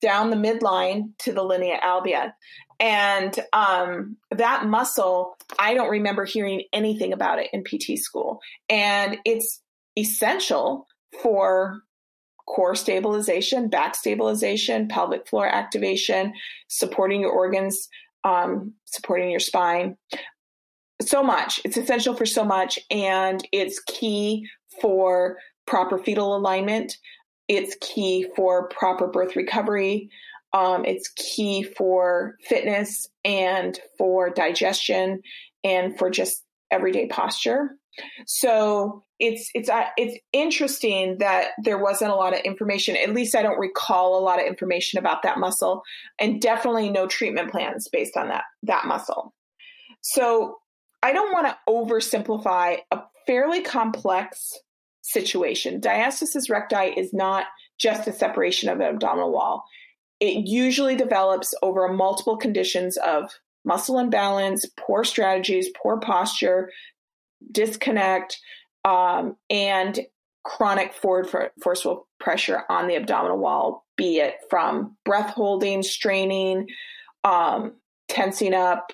down 0.02 0.30
the 0.30 0.36
midline 0.36 1.10
to 1.20 1.32
the 1.32 1.42
linea 1.42 1.80
alba. 1.82 2.34
And 2.80 3.38
um, 3.54 4.18
that 4.32 4.66
muscle, 4.66 5.38
I 5.58 5.74
don't 5.74 5.90
remember 5.90 6.26
hearing 6.26 6.64
anything 6.74 7.14
about 7.14 7.40
it 7.40 7.50
in 7.54 7.64
PT 7.64 7.98
school. 7.98 8.40
And 8.70 9.18
it's 9.26 9.62
essential 9.98 10.86
for 11.24 11.82
core 12.48 12.76
stabilization, 12.76 13.70
back 13.70 13.96
stabilization, 13.96 14.88
pelvic 14.88 15.28
floor 15.28 15.48
activation, 15.48 16.34
supporting 16.68 17.22
your 17.22 17.32
organs, 17.32 17.88
um, 18.24 18.74
supporting 18.86 19.32
your 19.32 19.40
spine. 19.40 19.98
So 21.02 21.24
much. 21.24 21.60
It's 21.66 21.78
essential 21.78 22.16
for 22.16 22.26
so 22.26 22.44
much. 22.44 22.80
And 22.92 23.46
it's 23.52 23.82
key 23.82 24.48
for 24.82 25.38
proper 25.66 25.98
fetal 25.98 26.36
alignment. 26.36 26.98
It's 27.48 27.76
key 27.82 28.28
for 28.36 28.68
proper 28.70 29.08
birth 29.08 29.36
recovery. 29.36 30.10
Um, 30.54 30.86
it's 30.86 31.10
key 31.10 31.64
for 31.64 32.38
fitness 32.42 33.08
and 33.24 33.78
for 33.98 34.30
digestion 34.30 35.22
and 35.64 35.98
for 35.98 36.10
just 36.10 36.44
everyday 36.72 37.08
posture. 37.08 37.72
So 38.26 39.04
it's 39.20 39.50
it's 39.54 39.70
uh, 39.70 39.86
it's 39.98 40.18
interesting 40.34 41.18
that 41.20 41.52
there 41.64 41.78
wasn't 41.78 42.12
a 42.12 42.16
lot 42.16 42.34
of 42.34 42.40
information. 42.42 42.98
At 42.98 43.14
least 43.14 43.36
I 43.36 43.42
don't 43.42 43.60
recall 43.60 44.20
a 44.20 44.24
lot 44.24 44.40
of 44.40 44.48
information 44.48 45.00
about 45.00 45.24
that 45.24 45.40
muscle, 45.40 45.84
and 46.20 46.42
definitely 46.42 46.90
no 46.90 47.08
treatment 47.08 47.52
plans 47.52 47.88
based 47.88 48.18
on 48.18 48.30
that 48.30 48.44
that 48.64 48.86
muscle. 48.86 49.34
So 50.02 50.58
I 51.02 51.14
don't 51.14 51.32
want 51.32 51.48
to 51.48 51.58
oversimplify 51.70 52.80
a 52.92 53.02
fairly 53.26 53.62
complex 53.62 54.54
situation. 55.06 55.80
Diastasis 55.80 56.50
recti 56.50 57.00
is 57.00 57.14
not 57.14 57.46
just 57.78 58.08
a 58.08 58.14
separation 58.14 58.70
of 58.70 58.80
the 58.80 58.86
abdominal 58.86 59.32
wall. 59.32 59.66
It 60.20 60.48
usually 60.48 60.96
develops 60.96 61.54
over 61.62 61.88
multiple 61.92 62.38
conditions 62.38 62.98
of 62.98 63.32
muscle 63.64 64.00
imbalance, 64.00 64.66
poor 64.78 65.04
strategies, 65.04 65.70
poor 65.76 66.00
posture, 66.00 66.72
disconnect, 67.52 68.40
um, 68.84 69.36
and 69.50 70.00
chronic 70.44 70.94
forward 70.94 71.30
for- 71.30 71.52
forceful 71.62 72.08
pressure 72.20 72.64
on 72.70 72.88
the 72.88 72.96
abdominal 72.96 73.38
wall, 73.38 73.86
be 73.98 74.20
it 74.20 74.36
from 74.50 74.96
breath 75.04 75.32
holding, 75.32 75.84
straining, 75.84 76.68
um, 77.24 77.74
tensing 78.08 78.54
up, 78.54 78.92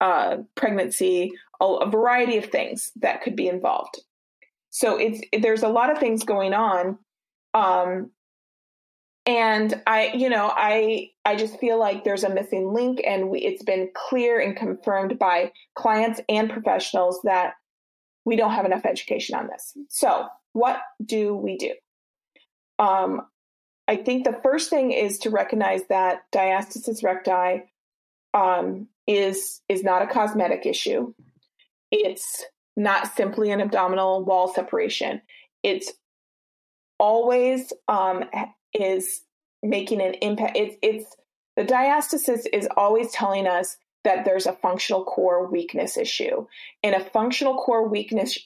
uh, 0.00 0.38
pregnancy, 0.56 1.32
a 1.60 1.88
variety 1.88 2.36
of 2.38 2.46
things 2.46 2.90
that 2.96 3.22
could 3.22 3.36
be 3.36 3.46
involved. 3.46 4.00
So 4.72 4.96
it's 4.96 5.20
there's 5.38 5.62
a 5.62 5.68
lot 5.68 5.92
of 5.92 5.98
things 5.98 6.24
going 6.24 6.54
on. 6.54 6.98
Um, 7.52 8.10
and 9.26 9.80
I, 9.86 10.12
you 10.14 10.30
know, 10.30 10.50
I 10.52 11.10
I 11.24 11.36
just 11.36 11.60
feel 11.60 11.78
like 11.78 12.02
there's 12.02 12.24
a 12.24 12.34
missing 12.34 12.72
link, 12.72 13.00
and 13.06 13.28
we, 13.28 13.40
it's 13.40 13.62
been 13.62 13.90
clear 13.94 14.40
and 14.40 14.56
confirmed 14.56 15.18
by 15.18 15.52
clients 15.76 16.20
and 16.28 16.50
professionals 16.50 17.20
that 17.24 17.52
we 18.24 18.34
don't 18.34 18.52
have 18.52 18.64
enough 18.64 18.86
education 18.86 19.36
on 19.36 19.46
this. 19.46 19.76
So, 19.90 20.26
what 20.54 20.80
do 21.04 21.36
we 21.36 21.58
do? 21.58 21.74
Um, 22.78 23.20
I 23.86 23.96
think 23.96 24.24
the 24.24 24.40
first 24.42 24.70
thing 24.70 24.90
is 24.90 25.18
to 25.20 25.30
recognize 25.30 25.82
that 25.90 26.22
diastasis 26.34 27.04
recti 27.04 27.64
um, 28.32 28.88
is 29.06 29.60
is 29.68 29.84
not 29.84 30.00
a 30.00 30.06
cosmetic 30.06 30.64
issue. 30.64 31.12
It's 31.90 32.42
not 32.76 33.14
simply 33.14 33.50
an 33.50 33.60
abdominal 33.60 34.24
wall 34.24 34.52
separation. 34.52 35.20
It's 35.62 35.92
always 36.98 37.72
um, 37.88 38.24
is 38.72 39.22
making 39.62 40.00
an 40.00 40.14
impact. 40.14 40.56
It's, 40.56 40.76
it's 40.82 41.16
the 41.56 41.64
diastasis 41.64 42.46
is 42.52 42.68
always 42.76 43.10
telling 43.12 43.46
us 43.46 43.76
that 44.04 44.24
there's 44.24 44.46
a 44.46 44.54
functional 44.54 45.04
core 45.04 45.46
weakness 45.46 45.96
issue, 45.96 46.46
and 46.82 46.94
a 46.94 47.04
functional 47.04 47.56
core 47.56 47.88
weakness 47.88 48.38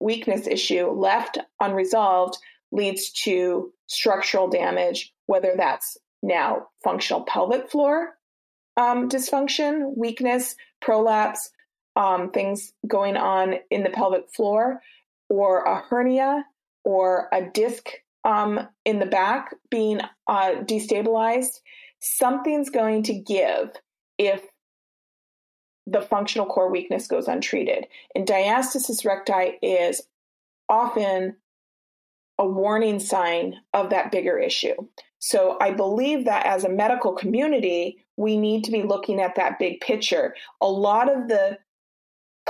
weakness 0.00 0.46
issue 0.46 0.88
left 0.90 1.38
unresolved 1.60 2.36
leads 2.72 3.12
to 3.12 3.72
structural 3.86 4.48
damage, 4.48 5.12
whether 5.26 5.54
that's 5.56 5.96
now 6.22 6.66
functional 6.82 7.22
pelvic 7.22 7.70
floor 7.70 8.14
um, 8.76 9.08
dysfunction, 9.08 9.96
weakness, 9.96 10.54
prolapse, 10.80 11.50
um, 11.96 12.30
things 12.30 12.72
going 12.86 13.16
on 13.16 13.56
in 13.70 13.82
the 13.82 13.90
pelvic 13.90 14.28
floor, 14.34 14.80
or 15.28 15.64
a 15.64 15.80
hernia, 15.80 16.44
or 16.84 17.28
a 17.32 17.42
disc 17.42 17.88
um, 18.24 18.60
in 18.84 18.98
the 18.98 19.06
back 19.06 19.54
being 19.70 20.00
uh, 20.28 20.52
destabilized, 20.62 21.60
something's 22.00 22.70
going 22.70 23.02
to 23.04 23.14
give 23.14 23.70
if 24.18 24.42
the 25.86 26.00
functional 26.00 26.46
core 26.46 26.70
weakness 26.70 27.06
goes 27.08 27.26
untreated. 27.26 27.86
And 28.14 28.26
diastasis 28.26 29.04
recti 29.04 29.58
is 29.62 30.02
often 30.68 31.36
a 32.38 32.46
warning 32.46 33.00
sign 33.00 33.56
of 33.74 33.90
that 33.90 34.12
bigger 34.12 34.38
issue. 34.38 34.74
So 35.18 35.56
I 35.60 35.72
believe 35.72 36.24
that 36.24 36.46
as 36.46 36.64
a 36.64 36.68
medical 36.68 37.12
community, 37.12 38.04
we 38.16 38.36
need 38.36 38.64
to 38.64 38.70
be 38.70 38.82
looking 38.82 39.20
at 39.20 39.34
that 39.36 39.58
big 39.58 39.80
picture. 39.80 40.34
A 40.60 40.66
lot 40.66 41.10
of 41.14 41.28
the 41.28 41.58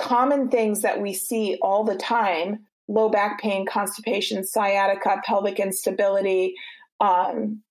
common 0.02 0.48
things 0.48 0.82
that 0.82 1.00
we 1.00 1.14
see 1.14 1.56
all 1.62 1.84
the 1.84 1.96
time 1.96 2.58
low 2.88 3.08
back 3.08 3.40
pain, 3.40 3.64
constipation, 3.64 4.44
sciatica, 4.44 5.22
pelvic 5.24 5.58
instability, 5.58 6.54
um, 7.00 7.62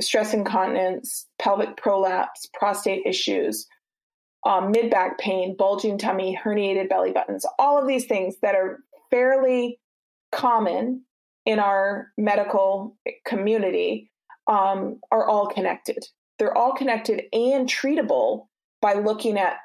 stress 0.00 0.34
incontinence, 0.34 1.26
pelvic 1.38 1.76
prolapse, 1.76 2.48
prostate 2.52 3.06
issues, 3.06 3.66
um, 4.44 4.70
mid 4.70 4.90
back 4.90 5.18
pain, 5.18 5.56
bulging 5.56 5.96
tummy, 5.96 6.38
herniated 6.44 6.88
belly 6.88 7.12
buttons, 7.12 7.46
all 7.58 7.80
of 7.80 7.88
these 7.88 8.06
things 8.06 8.36
that 8.42 8.54
are 8.54 8.80
fairly 9.10 9.78
common 10.32 11.02
in 11.46 11.58
our 11.58 12.08
medical 12.18 12.96
community 13.24 14.10
um, 14.48 14.98
are 15.10 15.26
all 15.26 15.46
connected. 15.46 16.04
They're 16.38 16.56
all 16.56 16.74
connected 16.74 17.22
and 17.32 17.68
treatable 17.68 18.48
by 18.82 18.94
looking 18.94 19.38
at 19.38 19.58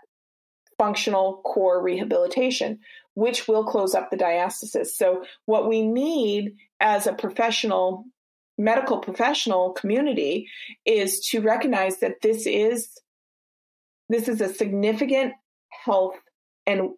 functional 0.80 1.42
core 1.44 1.84
rehabilitation, 1.84 2.80
which 3.14 3.48
will 3.48 3.64
close 3.64 3.94
up 3.94 4.10
the 4.10 4.18
diastasis. 4.18 4.88
So, 4.88 5.24
what 5.46 5.70
we 5.70 5.86
need 5.86 6.56
as 6.80 7.06
a 7.06 7.14
professional, 7.14 8.06
medical 8.58 8.98
professional 8.98 9.74
community 9.74 10.48
is 10.86 11.20
to 11.28 11.42
recognize 11.42 12.00
that 12.00 12.22
this 12.24 12.48
is 12.48 12.98
this 14.08 14.28
is 14.28 14.42
a 14.42 14.52
significant 14.52 15.34
health 15.70 16.16
and 16.66 16.90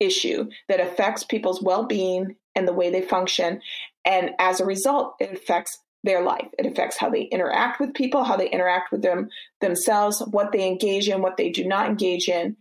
issue 0.00 0.48
that 0.68 0.80
affects 0.80 1.22
people's 1.22 1.60
well-being 1.60 2.34
and 2.54 2.66
the 2.66 2.72
way 2.72 2.90
they 2.90 3.02
function. 3.02 3.60
And 4.06 4.30
as 4.38 4.60
a 4.60 4.64
result 4.64 5.16
it 5.20 5.32
affects 5.32 5.78
their 6.04 6.22
life. 6.22 6.46
It 6.58 6.66
affects 6.66 6.96
how 6.96 7.10
they 7.10 7.22
interact 7.22 7.80
with 7.80 7.92
people 7.92 8.24
how 8.24 8.36
they 8.36 8.48
interact 8.48 8.92
with 8.92 9.02
them 9.02 9.28
themselves 9.60 10.22
what 10.30 10.52
they 10.52 10.66
engage 10.66 11.08
in 11.08 11.20
what 11.20 11.36
they 11.36 11.50
do 11.50 11.66
not 11.66 11.88
engage 11.88 12.28
in 12.28 12.56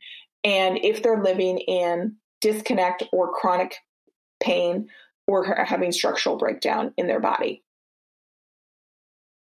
and 0.46 0.78
if 0.84 1.04
they're 1.04 1.22
living 1.22 1.58
in 1.58 2.16
disconnect 2.40 3.04
or 3.12 3.34
chronic 3.34 3.76
pain 4.40 4.88
or 5.28 5.44
having 5.66 5.92
structural 5.92 6.38
breakdown 6.38 6.94
in 6.98 7.08
their 7.08 7.20
body. 7.20 7.64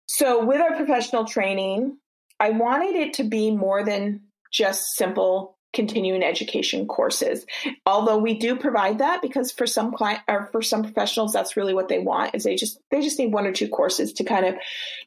So, 0.07 0.45
with 0.45 0.61
our 0.61 0.75
professional 0.77 1.25
training, 1.25 1.99
I 2.41 2.51
wanted 2.51 2.97
it 2.97 3.15
to 3.15 3.25
be 3.25 3.51
more 3.53 3.85
than 3.85 4.23
just 4.51 4.97
simple 4.97 5.57
continuing 5.75 6.23
education 6.23 6.87
courses. 6.87 7.47
Although 7.85 8.19
we 8.19 8.35
do 8.35 8.57
provide 8.57 8.99
that 8.99 9.21
because 9.23 9.53
for 9.53 9.67
some 9.67 9.93
client 9.93 10.23
or 10.27 10.49
for 10.51 10.63
some 10.63 10.83
professionals 10.83 11.33
that's 11.33 11.57
really 11.57 11.75
what 11.75 11.89
they 11.89 11.99
want 11.99 12.35
is 12.35 12.43
they 12.43 12.57
just 12.57 12.81
they 12.91 13.03
just 13.03 13.19
need 13.19 13.33
one 13.33 13.47
or 13.47 13.53
two 13.53 13.69
courses 13.69 14.15
to 14.15 14.25
kind 14.25 14.47
of 14.47 14.55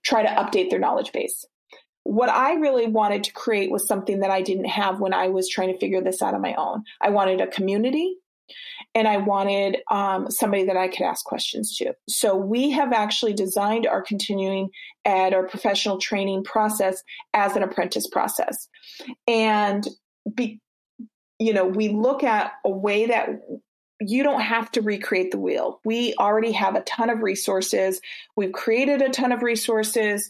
try 0.03 0.21
to 0.21 0.29
update 0.29 0.69
their 0.69 0.79
knowledge 0.79 1.11
base 1.11 1.45
what 2.03 2.29
I 2.29 2.55
really 2.55 2.87
wanted 2.87 3.23
to 3.25 3.33
create 3.33 3.71
was 3.71 3.87
something 3.87 4.19
that 4.19 4.31
I 4.31 4.41
didn't 4.41 4.65
have 4.65 4.99
when 4.99 5.13
I 5.13 5.27
was 5.27 5.47
trying 5.47 5.71
to 5.71 5.79
figure 5.79 6.01
this 6.01 6.21
out 6.21 6.33
on 6.33 6.41
my 6.41 6.55
own. 6.55 6.83
I 6.99 7.09
wanted 7.09 7.41
a 7.41 7.47
community 7.47 8.15
and 8.93 9.07
I 9.07 9.17
wanted 9.17 9.77
um, 9.89 10.29
somebody 10.29 10.65
that 10.65 10.77
I 10.77 10.87
could 10.87 11.03
ask 11.03 11.23
questions 11.23 11.77
to. 11.77 11.93
So 12.09 12.35
we 12.35 12.71
have 12.71 12.91
actually 12.91 13.33
designed 13.33 13.87
our 13.87 14.01
continuing 14.01 14.69
ed 15.05 15.33
or 15.33 15.47
professional 15.47 15.97
training 15.97 16.43
process 16.43 17.01
as 17.33 17.55
an 17.55 17.63
apprentice 17.63 18.07
process. 18.07 18.67
And 19.27 19.87
be, 20.33 20.59
you 21.39 21.53
know, 21.53 21.65
we 21.65 21.89
look 21.89 22.23
at 22.23 22.53
a 22.65 22.69
way 22.69 23.05
that 23.05 23.29
you 24.01 24.23
don't 24.23 24.41
have 24.41 24.71
to 24.71 24.81
recreate 24.81 25.31
the 25.31 25.39
wheel. 25.39 25.79
We 25.85 26.15
already 26.15 26.51
have 26.53 26.75
a 26.75 26.81
ton 26.81 27.09
of 27.09 27.21
resources. 27.21 28.01
We've 28.35 28.51
created 28.51 29.01
a 29.01 29.09
ton 29.09 29.31
of 29.31 29.43
resources 29.43 30.29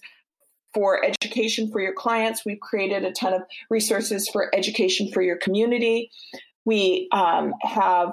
for 0.73 1.03
education 1.03 1.71
for 1.71 1.81
your 1.81 1.93
clients. 1.93 2.45
We've 2.45 2.60
created 2.60 3.03
a 3.03 3.12
ton 3.12 3.34
of 3.34 3.43
resources 3.69 4.29
for 4.29 4.53
education 4.55 5.12
for 5.12 5.21
your 5.21 5.38
community. 5.38 6.12
We 6.65 7.10
um, 7.12 7.53
have 7.62 8.12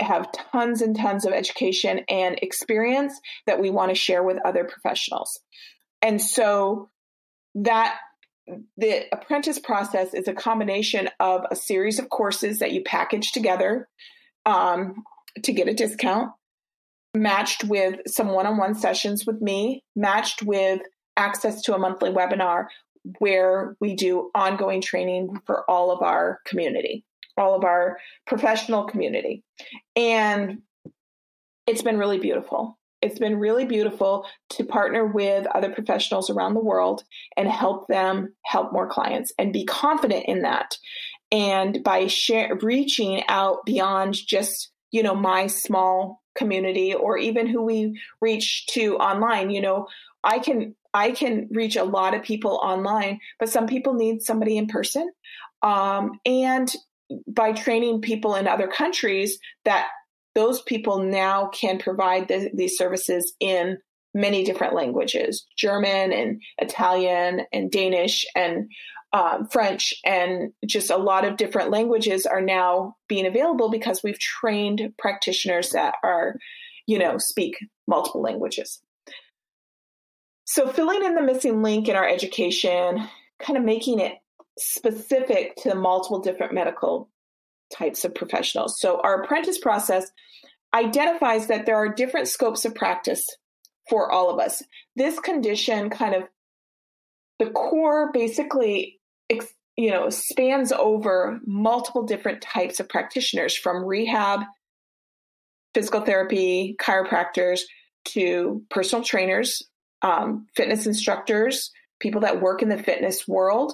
have 0.00 0.30
tons 0.52 0.80
and 0.80 0.96
tons 0.96 1.24
of 1.24 1.32
education 1.32 2.00
and 2.08 2.38
experience 2.40 3.20
that 3.46 3.60
we 3.60 3.68
want 3.68 3.90
to 3.90 3.96
share 3.96 4.22
with 4.22 4.38
other 4.44 4.64
professionals. 4.64 5.40
And 6.02 6.22
so 6.22 6.88
that 7.56 7.96
the 8.76 9.04
apprentice 9.12 9.58
process 9.58 10.14
is 10.14 10.28
a 10.28 10.32
combination 10.32 11.10
of 11.20 11.44
a 11.50 11.56
series 11.56 11.98
of 11.98 12.08
courses 12.08 12.60
that 12.60 12.72
you 12.72 12.82
package 12.84 13.32
together 13.32 13.88
um, 14.46 15.02
to 15.42 15.52
get 15.52 15.68
a 15.68 15.74
discount, 15.74 16.30
matched 17.14 17.64
with 17.64 18.00
some 18.06 18.28
one 18.28 18.46
on 18.46 18.56
one 18.56 18.74
sessions 18.74 19.26
with 19.26 19.40
me, 19.40 19.82
matched 19.96 20.42
with 20.42 20.80
access 21.18 21.62
to 21.62 21.74
a 21.74 21.78
monthly 21.78 22.10
webinar 22.10 22.66
where 23.18 23.76
we 23.80 23.94
do 23.94 24.30
ongoing 24.34 24.80
training 24.80 25.40
for 25.46 25.68
all 25.70 25.90
of 25.90 26.02
our 26.02 26.40
community, 26.46 27.04
all 27.36 27.54
of 27.54 27.64
our 27.64 27.98
professional 28.26 28.84
community. 28.84 29.42
And 29.96 30.62
it's 31.66 31.82
been 31.82 31.98
really 31.98 32.18
beautiful. 32.18 32.78
It's 33.00 33.18
been 33.18 33.38
really 33.38 33.64
beautiful 33.64 34.26
to 34.50 34.64
partner 34.64 35.06
with 35.06 35.46
other 35.54 35.70
professionals 35.70 36.30
around 36.30 36.54
the 36.54 36.64
world 36.64 37.04
and 37.36 37.48
help 37.48 37.86
them 37.86 38.34
help 38.44 38.72
more 38.72 38.88
clients 38.88 39.32
and 39.38 39.52
be 39.52 39.64
confident 39.64 40.24
in 40.26 40.42
that. 40.42 40.76
And 41.30 41.82
by 41.84 42.06
share, 42.06 42.56
reaching 42.60 43.22
out 43.28 43.64
beyond 43.64 44.14
just, 44.14 44.72
you 44.90 45.02
know, 45.02 45.14
my 45.14 45.46
small 45.46 46.22
community 46.36 46.94
or 46.94 47.18
even 47.18 47.46
who 47.46 47.62
we 47.62 48.00
reach 48.20 48.66
to 48.70 48.96
online, 48.96 49.50
you 49.50 49.60
know, 49.60 49.86
I 50.24 50.38
can 50.38 50.74
I 50.94 51.10
can 51.12 51.48
reach 51.50 51.76
a 51.76 51.84
lot 51.84 52.14
of 52.14 52.22
people 52.22 52.60
online, 52.62 53.20
but 53.38 53.48
some 53.48 53.66
people 53.66 53.94
need 53.94 54.22
somebody 54.22 54.56
in 54.56 54.66
person. 54.66 55.10
Um, 55.62 56.12
and 56.24 56.72
by 57.26 57.52
training 57.52 58.00
people 58.00 58.34
in 58.34 58.46
other 58.46 58.68
countries, 58.68 59.38
that 59.64 59.88
those 60.34 60.62
people 60.62 61.02
now 61.02 61.48
can 61.48 61.78
provide 61.78 62.28
the, 62.28 62.50
these 62.54 62.76
services 62.76 63.34
in 63.40 63.78
many 64.14 64.44
different 64.44 64.74
languages 64.74 65.46
German 65.56 66.12
and 66.12 66.40
Italian 66.58 67.42
and 67.52 67.70
Danish 67.70 68.24
and 68.34 68.70
um, 69.12 69.46
French 69.46 69.94
and 70.04 70.52
just 70.66 70.90
a 70.90 70.96
lot 70.96 71.24
of 71.24 71.36
different 71.36 71.70
languages 71.70 72.26
are 72.26 72.42
now 72.42 72.94
being 73.08 73.26
available 73.26 73.70
because 73.70 74.02
we've 74.02 74.18
trained 74.18 74.92
practitioners 74.98 75.70
that 75.70 75.94
are, 76.04 76.36
you 76.86 76.98
know, 76.98 77.16
speak 77.16 77.56
multiple 77.86 78.20
languages. 78.20 78.82
So, 80.50 80.66
filling 80.66 81.04
in 81.04 81.14
the 81.14 81.20
missing 81.20 81.62
link 81.62 81.88
in 81.88 81.94
our 81.94 82.08
education, 82.08 83.06
kind 83.38 83.58
of 83.58 83.64
making 83.64 84.00
it 84.00 84.14
specific 84.58 85.54
to 85.56 85.74
multiple 85.74 86.20
different 86.20 86.54
medical 86.54 87.10
types 87.70 88.06
of 88.06 88.14
professionals. 88.14 88.80
So, 88.80 88.98
our 89.02 89.22
apprentice 89.22 89.58
process 89.58 90.10
identifies 90.72 91.48
that 91.48 91.66
there 91.66 91.76
are 91.76 91.92
different 91.92 92.28
scopes 92.28 92.64
of 92.64 92.74
practice 92.74 93.22
for 93.90 94.10
all 94.10 94.30
of 94.30 94.40
us. 94.40 94.62
This 94.96 95.20
condition 95.20 95.90
kind 95.90 96.14
of 96.14 96.22
the 97.38 97.50
core 97.50 98.10
basically 98.14 98.98
you 99.76 99.90
know 99.90 100.08
spans 100.08 100.72
over 100.72 101.40
multiple 101.46 102.04
different 102.04 102.40
types 102.40 102.80
of 102.80 102.88
practitioners 102.88 103.54
from 103.54 103.84
rehab 103.84 104.40
physical 105.74 106.00
therapy 106.00 106.74
chiropractors 106.80 107.60
to 108.06 108.62
personal 108.70 109.04
trainers 109.04 109.67
um, 110.02 110.46
fitness 110.56 110.86
instructors 110.86 111.70
people 112.00 112.20
that 112.20 112.40
work 112.40 112.62
in 112.62 112.68
the 112.68 112.82
fitness 112.82 113.26
world 113.26 113.72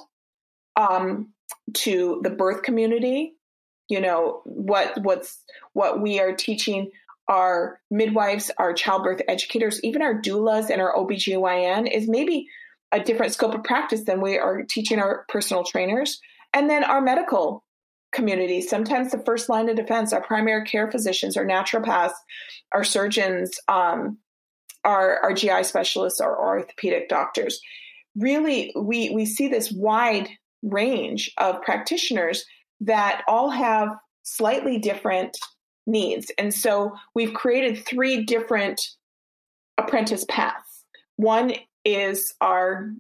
um, 0.77 1.33
to 1.75 2.21
the 2.23 2.31
birth 2.31 2.63
community 2.63 3.35
you 3.89 4.01
know 4.01 4.41
what 4.45 4.97
what's 5.03 5.43
what 5.73 6.01
we 6.01 6.21
are 6.21 6.35
teaching 6.35 6.91
our 7.29 7.81
midwives 7.91 8.51
our 8.59 8.73
childbirth 8.73 9.21
educators 9.29 9.83
even 9.83 10.03
our 10.03 10.21
doulas 10.21 10.71
and 10.71 10.81
our 10.81 10.95
obgyn 10.95 11.91
is 11.91 12.09
maybe 12.09 12.47
a 12.95 13.01
different 13.01 13.33
scope 13.33 13.55
of 13.55 13.65
practice 13.65 14.05
than 14.05 14.21
we 14.21 14.39
are 14.39 14.63
teaching 14.63 15.01
our 15.01 15.25
personal 15.29 15.65
trainers. 15.65 16.21
And 16.53 16.71
then 16.71 16.85
our 16.85 17.01
medical 17.01 17.65
community, 18.13 18.61
sometimes 18.61 19.11
the 19.11 19.19
first 19.19 19.49
line 19.49 19.69
of 19.69 19.77
defense, 19.77 20.13
our 20.13 20.23
primary 20.23 20.65
care 20.65 20.89
physicians, 20.91 21.37
our 21.37 21.45
naturopaths, 21.45 22.15
our 22.73 22.85
surgeons, 22.85 23.59
um, 23.67 24.19
our, 24.85 25.19
our 25.21 25.33
GI 25.33 25.65
specialists, 25.65 26.21
our 26.21 26.39
orthopedic 26.39 27.09
doctors. 27.09 27.61
Really, 28.17 28.73
we, 28.77 29.11
we 29.11 29.27
see 29.27 29.49
this 29.49 29.73
wide 29.73 30.29
range 30.63 31.33
of 31.39 31.63
practitioners 31.63 32.45
that 32.81 33.23
all 33.29 33.51
have 33.51 33.89
slightly 34.23 34.79
different 34.79 35.37
needs. 35.87 36.31
And 36.39 36.53
so 36.53 36.95
we've 37.15 37.35
created 37.35 37.85
three 37.85 38.25
different 38.25 38.81
apprentice 39.79 40.25
paths. 40.29 40.85
One 41.17 41.53
is 41.85 42.35
our 42.41 42.91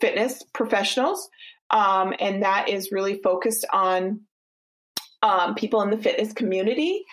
fitness 0.00 0.42
professionals, 0.54 1.28
um, 1.70 2.14
and 2.20 2.42
that 2.42 2.68
is 2.68 2.92
really 2.92 3.20
focused 3.22 3.66
on 3.72 4.20
um, 5.22 5.54
people 5.54 5.82
in 5.82 5.90
the 5.90 5.98
fitness 5.98 6.32
community. 6.32 7.04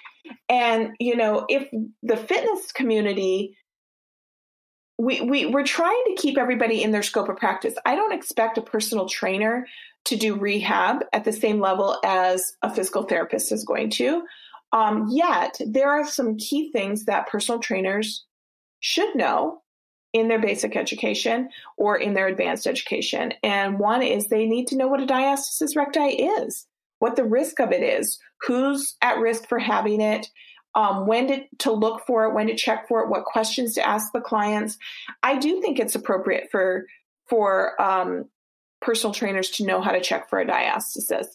And 0.48 0.96
you 1.00 1.16
know, 1.16 1.46
if 1.50 1.68
the 2.04 2.18
fitness 2.18 2.72
community 2.72 3.58
we, 4.98 5.22
we 5.22 5.46
we're 5.46 5.66
trying 5.66 6.04
to 6.08 6.22
keep 6.22 6.38
everybody 6.38 6.82
in 6.82 6.92
their 6.92 7.04
scope 7.04 7.30
of 7.30 7.38
practice. 7.38 7.76
I 7.86 7.96
don't 7.96 8.14
expect 8.14 8.58
a 8.58 8.62
personal 8.62 9.08
trainer 9.08 9.68
to 10.06 10.16
do 10.16 10.36
rehab 10.36 11.04
at 11.14 11.26
the 11.26 11.34
same 11.34 11.60
level 11.60 12.00
as 12.04 12.56
a 12.62 12.74
physical 12.74 13.04
therapist 13.04 13.52
is 13.52 13.66
going 13.66 13.90
to. 13.92 14.24
Um, 14.72 15.08
yet 15.12 15.60
there 15.66 15.90
are 15.90 16.06
some 16.06 16.38
key 16.38 16.72
things 16.72 17.06
that 17.06 17.28
personal 17.28 17.60
trainers 17.60 18.26
should 18.80 19.16
know 19.16 19.62
in 20.14 20.28
their 20.28 20.40
basic 20.40 20.76
education 20.76 21.50
or 21.78 21.98
in 21.98 22.14
their 22.14 22.28
advanced 22.28 22.68
education. 22.68 23.34
And 23.44 23.80
one 23.80 24.02
is 24.02 24.28
they 24.28 24.46
need 24.46 24.68
to 24.68 24.78
know 24.78 24.88
what 24.88 25.02
a 25.02 25.06
diastasis 25.06 25.76
recti 25.76 26.24
is, 26.24 26.68
what 27.00 27.16
the 27.16 27.26
risk 27.26 27.60
of 27.60 27.72
it 27.72 27.84
is, 27.84 28.18
who's 28.42 28.96
at 29.02 29.18
risk 29.18 29.50
for 29.50 29.60
having 29.60 30.02
it, 30.02 30.30
um, 30.76 31.08
when 31.08 31.28
to, 31.28 31.44
to 31.60 31.72
look 31.72 32.06
for 32.06 32.26
it, 32.26 32.34
when 32.34 32.48
to 32.48 32.56
check 32.56 32.88
for 32.88 33.02
it, 33.02 33.10
what 33.10 33.26
questions 33.26 33.76
to 33.76 33.88
ask 33.88 34.12
the 34.12 34.22
clients. 34.22 34.78
I 35.24 35.38
do 35.38 35.62
think 35.62 35.80
it's 35.80 35.96
appropriate 35.96 36.50
for 36.52 36.86
for 37.28 37.82
um, 37.82 38.26
personal 38.82 39.14
trainers 39.14 39.50
to 39.50 39.66
know 39.66 39.82
how 39.82 39.92
to 39.92 40.02
check 40.02 40.30
for 40.30 40.40
a 40.40 40.46
diastasis 40.46 41.28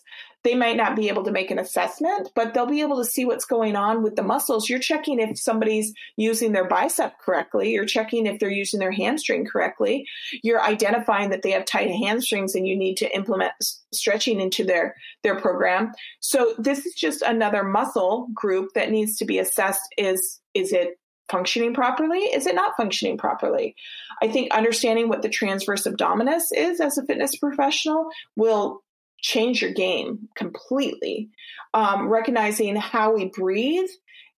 they 0.42 0.54
might 0.54 0.76
not 0.76 0.96
be 0.96 1.08
able 1.08 1.24
to 1.24 1.30
make 1.30 1.50
an 1.50 1.58
assessment, 1.58 2.30
but 2.34 2.54
they'll 2.54 2.66
be 2.66 2.80
able 2.80 2.96
to 2.96 3.04
see 3.04 3.24
what's 3.24 3.44
going 3.44 3.76
on 3.76 4.02
with 4.02 4.16
the 4.16 4.22
muscles. 4.22 4.68
You're 4.68 4.78
checking 4.78 5.20
if 5.20 5.38
somebody's 5.38 5.92
using 6.16 6.52
their 6.52 6.66
bicep 6.66 7.18
correctly. 7.18 7.72
You're 7.72 7.84
checking 7.84 8.26
if 8.26 8.38
they're 8.38 8.50
using 8.50 8.80
their 8.80 8.92
hamstring 8.92 9.44
correctly. 9.44 10.06
You're 10.42 10.62
identifying 10.62 11.30
that 11.30 11.42
they 11.42 11.50
have 11.50 11.66
tight 11.66 11.90
hamstrings 11.90 12.54
and 12.54 12.66
you 12.66 12.76
need 12.76 12.96
to 12.98 13.14
implement 13.14 13.52
stretching 13.92 14.40
into 14.40 14.64
their, 14.64 14.94
their 15.22 15.38
program. 15.38 15.92
So 16.20 16.54
this 16.58 16.86
is 16.86 16.94
just 16.94 17.22
another 17.22 17.62
muscle 17.62 18.28
group 18.34 18.70
that 18.74 18.90
needs 18.90 19.16
to 19.18 19.26
be 19.26 19.38
assessed. 19.38 19.82
Is, 19.98 20.40
is 20.54 20.72
it 20.72 20.98
functioning 21.30 21.74
properly? 21.74 22.18
Is 22.18 22.46
it 22.46 22.54
not 22.54 22.76
functioning 22.76 23.16
properly? 23.16 23.76
I 24.22 24.28
think 24.28 24.52
understanding 24.52 25.08
what 25.08 25.22
the 25.22 25.28
transverse 25.28 25.86
abdominis 25.86 26.44
is 26.54 26.80
as 26.80 26.98
a 26.98 27.04
fitness 27.04 27.36
professional 27.36 28.08
will 28.36 28.82
change 29.20 29.62
your 29.62 29.72
game 29.72 30.28
completely. 30.34 31.30
Um, 31.72 32.08
recognizing 32.08 32.76
how 32.76 33.14
we 33.14 33.26
breathe 33.26 33.88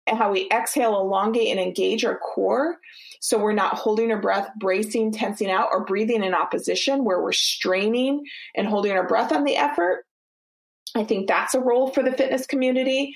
and 0.06 0.18
how 0.18 0.32
we 0.32 0.48
exhale, 0.50 0.98
elongate, 0.98 1.48
and 1.48 1.60
engage 1.60 2.04
our 2.04 2.18
core. 2.18 2.78
So 3.20 3.38
we're 3.38 3.52
not 3.52 3.74
holding 3.74 4.10
our 4.10 4.20
breath, 4.20 4.50
bracing, 4.58 5.12
tensing 5.12 5.50
out, 5.50 5.68
or 5.70 5.84
breathing 5.84 6.24
in 6.24 6.34
opposition 6.34 7.04
where 7.04 7.22
we're 7.22 7.32
straining 7.32 8.24
and 8.56 8.66
holding 8.66 8.92
our 8.92 9.06
breath 9.06 9.32
on 9.32 9.44
the 9.44 9.56
effort. 9.56 10.04
I 10.96 11.04
think 11.04 11.28
that's 11.28 11.54
a 11.54 11.60
role 11.60 11.90
for 11.90 12.02
the 12.02 12.12
fitness 12.12 12.46
community. 12.46 13.14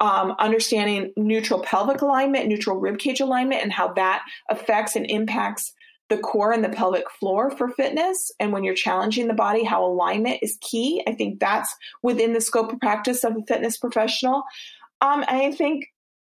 Um, 0.00 0.34
understanding 0.38 1.12
neutral 1.18 1.60
pelvic 1.60 2.00
alignment, 2.00 2.46
neutral 2.46 2.80
ribcage 2.80 3.20
alignment, 3.20 3.62
and 3.62 3.70
how 3.70 3.92
that 3.94 4.22
affects 4.48 4.96
and 4.96 5.04
impacts 5.10 5.74
the 6.10 6.18
core 6.18 6.52
and 6.52 6.62
the 6.64 6.68
pelvic 6.68 7.08
floor 7.10 7.50
for 7.50 7.70
fitness. 7.70 8.30
And 8.38 8.52
when 8.52 8.64
you're 8.64 8.74
challenging 8.74 9.28
the 9.28 9.34
body, 9.34 9.64
how 9.64 9.84
alignment 9.84 10.40
is 10.42 10.58
key. 10.60 11.02
I 11.06 11.12
think 11.12 11.40
that's 11.40 11.74
within 12.02 12.32
the 12.32 12.40
scope 12.40 12.72
of 12.72 12.80
practice 12.80 13.24
of 13.24 13.36
a 13.36 13.42
fitness 13.46 13.78
professional. 13.78 14.42
Um, 15.00 15.24
I 15.28 15.52
think 15.52 15.86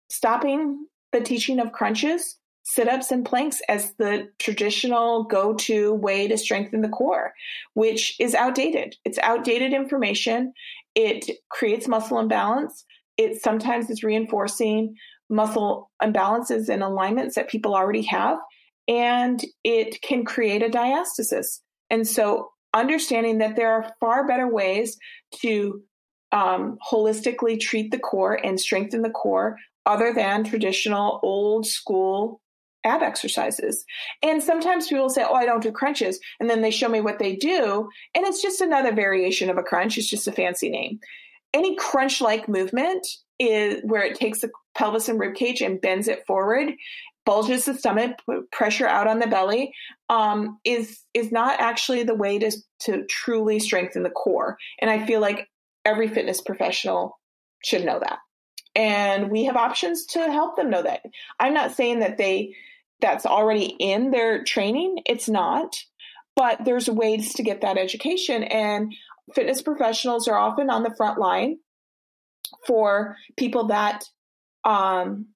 stopping 0.10 0.88
the 1.12 1.22
teaching 1.22 1.60
of 1.60 1.74
crunches, 1.74 2.38
sit 2.64 2.88
ups, 2.88 3.12
and 3.12 3.26
planks 3.26 3.62
as 3.70 3.94
the 3.96 4.30
traditional 4.40 5.24
go 5.24 5.54
to 5.54 5.94
way 5.94 6.28
to 6.28 6.38
strengthen 6.38 6.82
the 6.82 6.90
core, 6.90 7.34
which 7.74 8.16
is 8.20 8.34
outdated. 8.34 8.96
It's 9.06 9.20
outdated 9.20 9.74
information. 9.74 10.54
It 10.96 11.30
creates 11.50 11.88
muscle 11.88 12.20
imbalance. 12.20 12.86
It 13.18 13.42
sometimes 13.42 13.90
is 13.90 14.04
reinforcing 14.04 14.96
muscle 15.30 15.92
imbalances 16.02 16.70
and 16.70 16.82
alignments 16.84 17.36
that 17.36 17.50
people 17.50 17.76
already 17.76 18.04
have, 18.04 18.38
and 18.88 19.44
it 19.64 20.02
can 20.02 20.26
create 20.26 20.62
a 20.62 20.70
diastasis. 20.70 21.60
And 21.90 22.08
so, 22.08 22.50
understanding 22.74 23.38
that 23.38 23.56
there 23.56 23.72
are 23.72 23.94
far 24.00 24.28
better 24.28 24.48
ways 24.48 24.98
to 25.42 25.82
um, 26.32 26.78
holistically 26.92 27.60
treat 27.60 27.92
the 27.92 28.00
core 28.00 28.34
and 28.34 28.60
strengthen 28.60 29.02
the 29.02 29.10
core 29.10 29.58
other 29.86 30.14
than 30.14 30.44
traditional 30.44 31.20
old 31.24 31.66
school 31.66 32.42
ab 32.84 33.02
exercises. 33.02 33.86
And 34.22 34.44
sometimes 34.44 34.88
people 34.88 35.10
say, 35.10 35.24
Oh, 35.24 35.34
I 35.34 35.46
don't 35.46 35.64
do 35.64 35.72
crunches. 35.72 36.20
And 36.40 36.50
then 36.50 36.62
they 36.62 36.72
show 36.72 36.90
me 36.90 37.02
what 37.02 37.20
they 37.20 37.36
do. 37.36 37.90
And 38.14 38.26
it's 38.26 38.42
just 38.42 38.62
another 38.62 38.94
variation 38.94 39.50
of 39.50 39.58
a 39.58 39.64
crunch, 39.64 39.98
it's 39.98 40.10
just 40.10 40.28
a 40.28 40.32
fancy 40.32 40.70
name. 40.70 41.00
Any 41.54 41.76
crunch 41.78 42.22
like 42.22 42.50
movement 42.50 43.08
is 43.40 43.82
where 43.84 44.04
it 44.04 44.16
takes 44.16 44.42
the 44.42 44.52
pelvis 44.76 45.10
and 45.10 45.20
rib 45.20 45.36
cage 45.36 45.62
and 45.62 45.82
bends 45.82 46.08
it 46.08 46.26
forward 46.28 46.74
bulges 47.26 47.66
the 47.66 47.74
stomach, 47.74 48.18
put 48.26 48.52
pressure 48.52 48.88
out 48.88 49.08
on 49.08 49.20
the 49.20 49.28
belly, 49.28 49.74
um, 50.10 50.60
is 50.64 51.00
is 51.14 51.32
not 51.32 51.60
actually 51.60 52.04
the 52.04 52.16
way 52.16 52.40
to 52.40 52.52
to 52.82 53.06
truly 53.06 53.60
strengthen 53.60 54.04
the 54.04 54.10
core. 54.10 54.58
And 54.80 54.90
I 54.90 55.06
feel 55.06 55.22
like 55.22 55.48
every 55.84 56.08
fitness 56.08 56.42
professional 56.42 57.20
should 57.64 57.86
know 57.86 58.00
that. 58.00 58.20
And 58.76 59.32
we 59.32 59.46
have 59.46 59.56
options 59.56 60.06
to 60.08 60.20
help 60.32 60.56
them 60.56 60.70
know 60.70 60.84
that. 60.84 61.02
I'm 61.40 61.54
not 61.54 61.76
saying 61.76 62.00
that 62.00 62.18
they 62.18 62.56
that's 63.02 63.26
already 63.26 63.76
in 63.80 64.12
their 64.12 64.44
training. 64.44 65.00
It's 65.06 65.30
not. 65.30 65.76
But 66.36 66.66
there's 66.66 66.90
ways 66.90 67.34
to 67.36 67.44
get 67.44 67.62
that 67.62 67.78
education 67.78 68.44
and 68.44 68.94
fitness 69.34 69.62
professionals 69.62 70.28
are 70.28 70.38
often 70.38 70.70
on 70.70 70.84
the 70.84 70.94
front 70.96 71.18
line 71.18 71.58
for 72.68 73.16
people 73.38 73.68
that 73.68 74.04
um, 74.66 75.28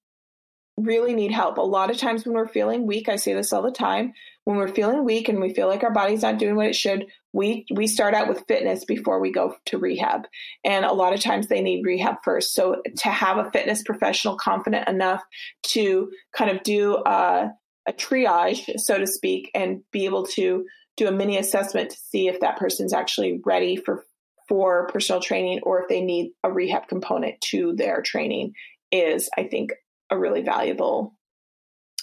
really 0.83 1.13
need 1.13 1.31
help. 1.31 1.57
A 1.57 1.61
lot 1.61 1.89
of 1.91 1.97
times 1.97 2.25
when 2.25 2.35
we're 2.35 2.47
feeling 2.47 2.85
weak, 2.85 3.09
I 3.09 3.15
say 3.15 3.33
this 3.33 3.53
all 3.53 3.61
the 3.61 3.71
time, 3.71 4.13
when 4.45 4.57
we're 4.57 4.67
feeling 4.67 5.03
weak 5.03 5.29
and 5.29 5.39
we 5.39 5.53
feel 5.53 5.67
like 5.67 5.83
our 5.83 5.91
body's 5.91 6.21
not 6.21 6.39
doing 6.39 6.55
what 6.55 6.67
it 6.67 6.75
should, 6.75 7.07
we 7.33 7.65
we 7.71 7.87
start 7.87 8.13
out 8.13 8.27
with 8.27 8.45
fitness 8.47 8.85
before 8.85 9.19
we 9.19 9.31
go 9.31 9.55
to 9.65 9.77
rehab. 9.77 10.27
And 10.63 10.85
a 10.85 10.93
lot 10.93 11.13
of 11.13 11.19
times 11.19 11.47
they 11.47 11.61
need 11.61 11.85
rehab 11.85 12.15
first. 12.23 12.53
So 12.53 12.81
to 12.97 13.09
have 13.09 13.37
a 13.37 13.51
fitness 13.51 13.83
professional 13.83 14.37
confident 14.37 14.87
enough 14.87 15.23
to 15.67 16.11
kind 16.35 16.49
of 16.49 16.63
do 16.63 16.97
a, 17.05 17.51
a 17.87 17.93
triage, 17.93 18.79
so 18.79 18.97
to 18.97 19.05
speak, 19.05 19.51
and 19.53 19.81
be 19.91 20.05
able 20.05 20.25
to 20.27 20.65
do 20.97 21.07
a 21.07 21.11
mini 21.11 21.37
assessment 21.37 21.91
to 21.91 21.97
see 21.97 22.27
if 22.27 22.39
that 22.39 22.57
person's 22.57 22.93
actually 22.93 23.39
ready 23.45 23.75
for 23.75 24.03
for 24.47 24.87
personal 24.87 25.21
training 25.21 25.59
or 25.61 25.81
if 25.81 25.87
they 25.87 26.01
need 26.01 26.31
a 26.43 26.51
rehab 26.51 26.87
component 26.87 27.39
to 27.39 27.75
their 27.75 28.01
training 28.01 28.53
is 28.91 29.29
I 29.37 29.43
think 29.43 29.73
a 30.10 30.17
really 30.17 30.41
valuable 30.41 31.13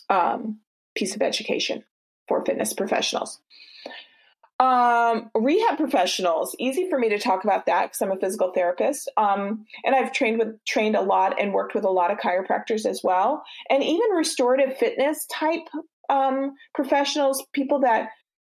um, 0.09 0.61
piece 0.95 1.15
of 1.15 1.23
education 1.23 1.85
for 2.29 2.45
fitness 2.45 2.73
professionals. 2.73 3.41
Um, 4.59 5.31
rehab 5.35 5.77
professionals, 5.77 6.57
easy 6.59 6.89
for 6.89 6.99
me 6.99 7.11
to 7.11 7.19
talk 7.19 7.45
about 7.45 7.67
that 7.67 7.87
because 7.87 8.01
I'm 8.01 8.11
a 8.11 8.17
physical 8.17 8.53
therapist. 8.53 9.11
Um, 9.19 9.67
and 9.85 9.95
I've 9.95 10.13
trained 10.13 10.39
with 10.39 10.65
trained 10.65 10.97
a 10.97 11.03
lot 11.03 11.39
and 11.39 11.53
worked 11.53 11.75
with 11.75 11.85
a 11.85 11.91
lot 11.91 12.11
of 12.11 12.19
chiropractors 12.19 12.87
as 12.87 13.03
well. 13.05 13.45
And 13.69 13.83
even 13.83 14.11
restorative 14.13 14.79
fitness 14.79 15.27
type 15.31 15.69
um, 16.09 16.55
professionals, 16.75 17.45
people 17.53 17.81
that 17.81 18.09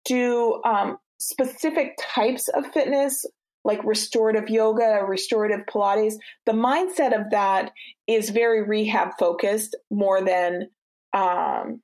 do 0.07 0.63
um, 0.65 0.97
specific 1.19 1.99
types 2.01 2.49
of 2.49 2.67
fitness, 2.73 3.27
like 3.71 3.85
restorative 3.85 4.49
yoga, 4.49 5.05
restorative 5.07 5.61
Pilates, 5.73 6.15
the 6.45 6.53
mindset 6.53 7.19
of 7.19 7.31
that 7.31 7.71
is 8.09 8.31
very 8.31 8.65
rehab 8.65 9.11
focused 9.17 9.77
more 9.93 10.25
than 10.25 10.69
um, 11.13 11.81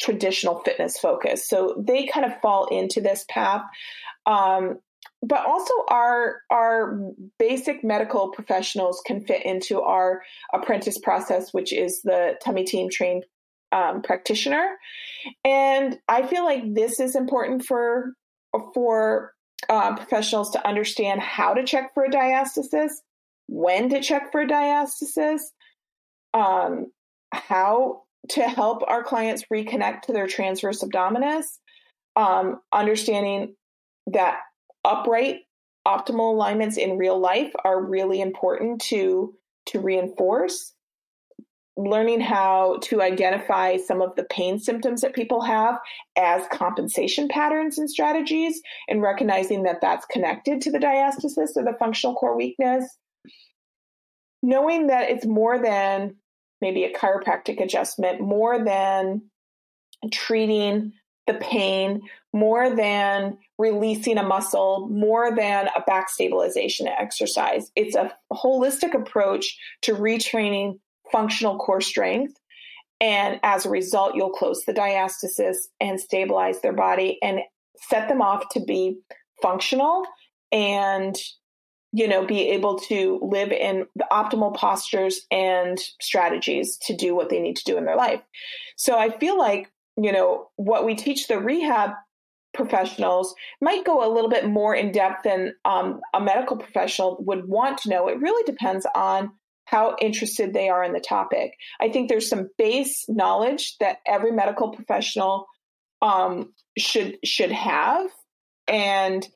traditional 0.00 0.58
fitness 0.64 0.98
focused. 0.98 1.48
So 1.48 1.76
they 1.78 2.06
kind 2.06 2.26
of 2.26 2.32
fall 2.42 2.66
into 2.66 3.00
this 3.00 3.24
path. 3.30 3.62
Um, 4.26 4.80
but 5.22 5.46
also 5.46 5.72
our 5.88 6.40
our 6.50 6.98
basic 7.38 7.84
medical 7.84 8.32
professionals 8.32 9.00
can 9.06 9.24
fit 9.24 9.46
into 9.46 9.80
our 9.80 10.22
apprentice 10.52 10.98
process, 10.98 11.54
which 11.54 11.72
is 11.72 12.02
the 12.02 12.34
tummy 12.44 12.64
team 12.64 12.88
trained 12.90 13.24
um, 13.70 14.02
practitioner. 14.02 14.76
And 15.44 15.98
I 16.08 16.26
feel 16.26 16.44
like 16.44 16.74
this 16.74 16.98
is 16.98 17.14
important 17.14 17.64
for 17.64 18.14
for 18.74 19.32
uh, 19.68 19.96
professionals 19.96 20.50
to 20.50 20.66
understand 20.66 21.20
how 21.20 21.54
to 21.54 21.64
check 21.64 21.94
for 21.94 22.04
a 22.04 22.10
diastasis, 22.10 22.92
when 23.48 23.88
to 23.90 24.00
check 24.00 24.32
for 24.32 24.42
a 24.42 24.46
diastasis, 24.46 25.40
um, 26.34 26.90
how 27.32 28.02
to 28.30 28.42
help 28.42 28.82
our 28.86 29.02
clients 29.02 29.44
reconnect 29.52 30.02
to 30.02 30.12
their 30.12 30.26
transverse 30.26 30.82
abdominis, 30.82 31.44
um, 32.16 32.60
understanding 32.72 33.54
that 34.06 34.40
upright 34.84 35.40
optimal 35.86 36.32
alignments 36.32 36.76
in 36.76 36.98
real 36.98 37.18
life 37.18 37.52
are 37.64 37.82
really 37.82 38.20
important 38.20 38.80
to 38.80 39.34
to 39.66 39.80
reinforce 39.80 40.74
learning 41.76 42.20
how 42.20 42.78
to 42.82 43.00
identify 43.00 43.76
some 43.78 44.02
of 44.02 44.14
the 44.14 44.24
pain 44.24 44.58
symptoms 44.58 45.00
that 45.00 45.14
people 45.14 45.40
have 45.40 45.78
as 46.18 46.46
compensation 46.52 47.28
patterns 47.28 47.78
and 47.78 47.88
strategies 47.88 48.60
and 48.88 49.00
recognizing 49.00 49.62
that 49.62 49.80
that's 49.80 50.04
connected 50.06 50.60
to 50.60 50.70
the 50.70 50.78
diastasis 50.78 51.56
or 51.56 51.64
the 51.64 51.76
functional 51.78 52.14
core 52.14 52.36
weakness. 52.36 52.84
Knowing 54.42 54.88
that 54.88 55.08
it's 55.08 55.24
more 55.24 55.58
than 55.58 56.16
maybe 56.60 56.84
a 56.84 56.92
chiropractic 56.92 57.60
adjustment 57.60 58.20
more 58.20 58.62
than 58.64 59.22
treating 60.10 60.92
the 61.26 61.34
pain 61.34 62.00
more 62.32 62.74
than 62.74 63.36
releasing 63.58 64.18
a 64.18 64.22
muscle 64.22 64.88
more 64.90 65.34
than 65.36 65.68
a 65.76 65.80
back 65.82 66.08
stabilization 66.08 66.88
exercise. 66.88 67.70
It's 67.76 67.94
a 67.94 68.12
holistic 68.32 68.94
approach 68.94 69.56
to 69.82 69.94
retraining 69.94 70.78
functional 71.12 71.58
core 71.58 71.80
strength. 71.80 72.34
And 73.00 73.40
as 73.42 73.66
a 73.66 73.70
result, 73.70 74.14
you'll 74.14 74.30
close 74.30 74.64
the 74.64 74.72
diastasis 74.72 75.56
and 75.80 76.00
stabilize 76.00 76.60
their 76.60 76.72
body 76.72 77.18
and 77.22 77.40
set 77.76 78.08
them 78.08 78.22
off 78.22 78.48
to 78.50 78.60
be 78.60 78.98
functional 79.40 80.04
and 80.52 81.16
you 81.92 82.08
know 82.08 82.24
be 82.24 82.48
able 82.50 82.78
to 82.78 83.18
live 83.22 83.52
in 83.52 83.86
the 83.96 84.06
optimal 84.10 84.54
postures 84.54 85.26
and 85.30 85.78
strategies 86.00 86.76
to 86.78 86.96
do 86.96 87.14
what 87.14 87.28
they 87.28 87.40
need 87.40 87.56
to 87.56 87.64
do 87.64 87.76
in 87.76 87.84
their 87.84 87.96
life 87.96 88.20
so 88.76 88.98
i 88.98 89.10
feel 89.18 89.36
like 89.38 89.70
you 89.96 90.12
know 90.12 90.48
what 90.56 90.84
we 90.86 90.94
teach 90.94 91.26
the 91.26 91.38
rehab 91.38 91.90
professionals 92.54 93.34
might 93.60 93.84
go 93.84 94.06
a 94.06 94.12
little 94.12 94.30
bit 94.30 94.46
more 94.46 94.74
in 94.74 94.92
depth 94.92 95.24
than 95.24 95.54
um, 95.64 96.00
a 96.12 96.20
medical 96.20 96.56
professional 96.56 97.16
would 97.20 97.48
want 97.48 97.78
to 97.78 97.88
know 97.88 98.08
it 98.08 98.20
really 98.20 98.44
depends 98.44 98.86
on 98.94 99.32
how 99.64 99.96
interested 100.00 100.52
they 100.52 100.68
are 100.68 100.84
in 100.84 100.92
the 100.92 101.00
topic. 101.00 101.54
I 101.80 101.88
think 101.88 102.08
there's 102.08 102.28
some 102.28 102.50
base 102.58 103.04
knowledge 103.08 103.76
that 103.78 103.98
every 104.06 104.32
medical 104.32 104.70
professional 104.70 105.46
um, 106.00 106.52
should 106.76 107.18
should 107.24 107.52
have, 107.52 108.10
and 108.66 109.26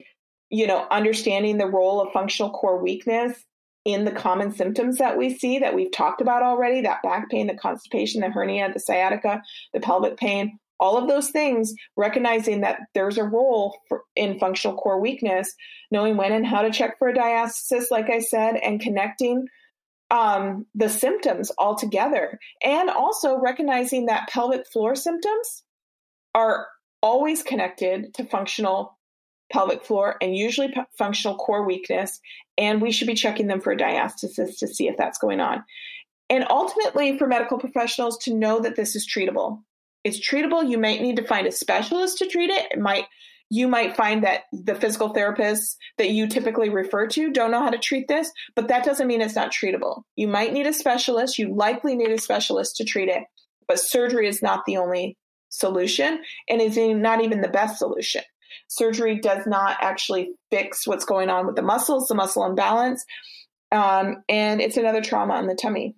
you 0.51 0.67
know, 0.67 0.87
understanding 0.91 1.59
the 1.59 1.67
role 1.67 2.01
of 2.01 2.13
functional 2.13 2.51
core 2.51 2.83
weakness 2.83 3.45
in 3.85 4.05
the 4.05 4.11
common 4.11 4.53
symptoms 4.53 4.99
that 4.99 5.17
we 5.17 5.33
see 5.33 5.61
that 5.61 5.75
we've 5.75 5.93
talked 5.93 6.21
about 6.21 6.43
already 6.43 6.81
that 6.81 7.03
back 7.03 7.31
pain, 7.31 7.47
the 7.47 7.55
constipation, 7.55 8.21
the 8.21 8.31
hernia, 8.31 8.73
the 8.73 8.81
sciatica, 8.81 9.41
the 9.73 9.81
pelvic 9.81 10.17
pain, 10.17 10.59
all 10.81 10.99
of 10.99 11.09
those 11.09 11.31
things, 11.31 11.73
recognizing 11.97 12.61
that 12.61 12.81
there's 12.95 13.17
a 13.17 13.25
role 13.25 13.79
for, 13.89 14.03
in 14.17 14.39
functional 14.39 14.77
core 14.77 15.01
weakness, 15.01 15.55
knowing 15.91 16.17
when 16.17 16.33
and 16.33 16.47
how 16.47 16.63
to 16.63 16.71
check 16.71 16.99
for 16.99 17.09
a 17.09 17.15
diastasis, 17.15 17.91
like 17.91 18.11
I 18.11 18.19
said, 18.19 18.57
and 18.57 18.81
connecting 18.81 19.47
um, 20.11 20.67
the 20.75 20.89
symptoms 20.89 21.51
altogether. 21.59 22.39
And 22.63 22.91
also 22.91 23.39
recognizing 23.39 24.07
that 24.07 24.29
pelvic 24.29 24.67
floor 24.67 24.95
symptoms 24.95 25.65
are 26.35 26.67
always 27.03 27.43
connected 27.43 28.15
to 28.15 28.25
functional 28.25 28.99
pelvic 29.53 29.85
floor 29.85 30.17
and 30.21 30.37
usually 30.37 30.69
p- 30.69 30.81
functional 30.99 31.37
core 31.37 31.67
weakness. 31.67 32.21
And 32.59 32.83
we 32.83 32.91
should 32.91 33.07
be 33.07 33.15
checking 33.15 33.47
them 33.47 33.61
for 33.61 33.73
a 33.73 33.77
diastasis 33.77 34.59
to 34.59 34.67
see 34.67 34.89
if 34.89 34.97
that's 34.97 35.19
going 35.19 35.41
on. 35.41 35.65
And 36.29 36.45
ultimately, 36.51 37.17
for 37.19 37.29
medical 37.29 37.59
professionals 37.59 38.19
to 38.25 38.35
know 38.35 38.59
that 38.61 38.75
this 38.75 38.97
is 38.97 39.09
treatable. 39.09 39.63
It's 40.03 40.19
treatable. 40.19 40.69
You 40.69 40.79
might 40.79 41.01
need 41.01 41.17
to 41.17 41.27
find 41.27 41.47
a 41.47 41.53
specialist 41.53 42.19
to 42.19 42.27
treat 42.27 42.51
it. 42.51 42.73
It 42.73 42.81
might 42.81 43.05
you 43.51 43.69
might 43.69 43.97
find 43.97 44.25
that 44.25 44.43
the 44.53 44.75
physical 44.75 45.15
therapists 45.15 45.77
that 45.99 46.11
you 46.11 46.27
typically 46.27 46.69
refer 46.69 47.07
to 47.07 47.33
don't 47.33 47.51
know 47.51 47.63
how 47.63 47.71
to 47.71 47.79
treat 47.79 48.09
this, 48.09 48.31
but 48.55 48.69
that 48.69 48.85
doesn't 48.85 49.07
mean 49.07 49.21
it's 49.21 49.37
not 49.37 49.53
treatable. 49.53 50.03
You 50.17 50.29
might 50.29 50.53
need 50.53 50.67
a 50.67 50.73
specialist. 50.73 51.39
You 51.39 51.55
likely 51.55 51.95
need 51.95 52.11
a 52.11 52.19
specialist 52.19 52.77
to 52.77 52.85
treat 52.85 53.09
it, 53.09 53.23
but 53.69 53.79
surgery 53.79 54.27
is 54.29 54.43
not 54.43 54.65
the 54.67 54.77
only 54.79 55.17
solution 55.49 56.23
and 56.49 56.61
is 56.61 56.77
not 56.77 57.23
even 57.23 57.41
the 57.41 57.49
best 57.49 57.79
solution. 57.79 58.23
Surgery 58.69 59.21
does 59.21 59.47
not 59.47 59.77
actually 59.81 60.31
fix 60.51 60.87
what's 60.87 61.05
going 61.05 61.31
on 61.31 61.47
with 61.47 61.57
the 61.57 61.63
muscles, 61.63 62.09
the 62.09 62.15
muscle 62.15 62.45
imbalance, 62.45 63.05
um, 63.71 64.23
and 64.29 64.61
it's 64.61 64.77
another 64.77 65.03
trauma 65.03 65.35
on 65.35 65.47
the 65.47 65.55
tummy. 65.55 65.95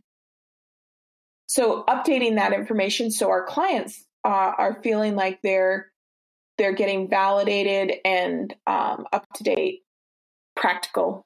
So 1.47 1.85
updating 1.89 2.37
that 2.37 2.53
information 2.53 3.11
so 3.11 3.31
our 3.31 3.45
clients 3.47 4.05
uh, 4.25 4.53
are 4.59 4.81
feeling 4.83 5.17
like 5.17 5.41
they're 5.43 5.91
they're 6.59 6.75
getting 6.75 7.09
validated 7.09 7.95
and 8.05 8.55
um, 8.67 9.07
up 9.13 9.25
to 9.35 9.45
date 9.45 9.83
practical 10.57 11.25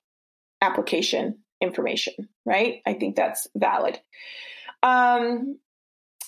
application 0.60 1.38
information 1.60 2.28
right? 2.44 2.82
I 2.86 2.94
think 2.94 3.16
that's 3.16 3.46
valid. 3.56 3.98
Um, 4.82 5.58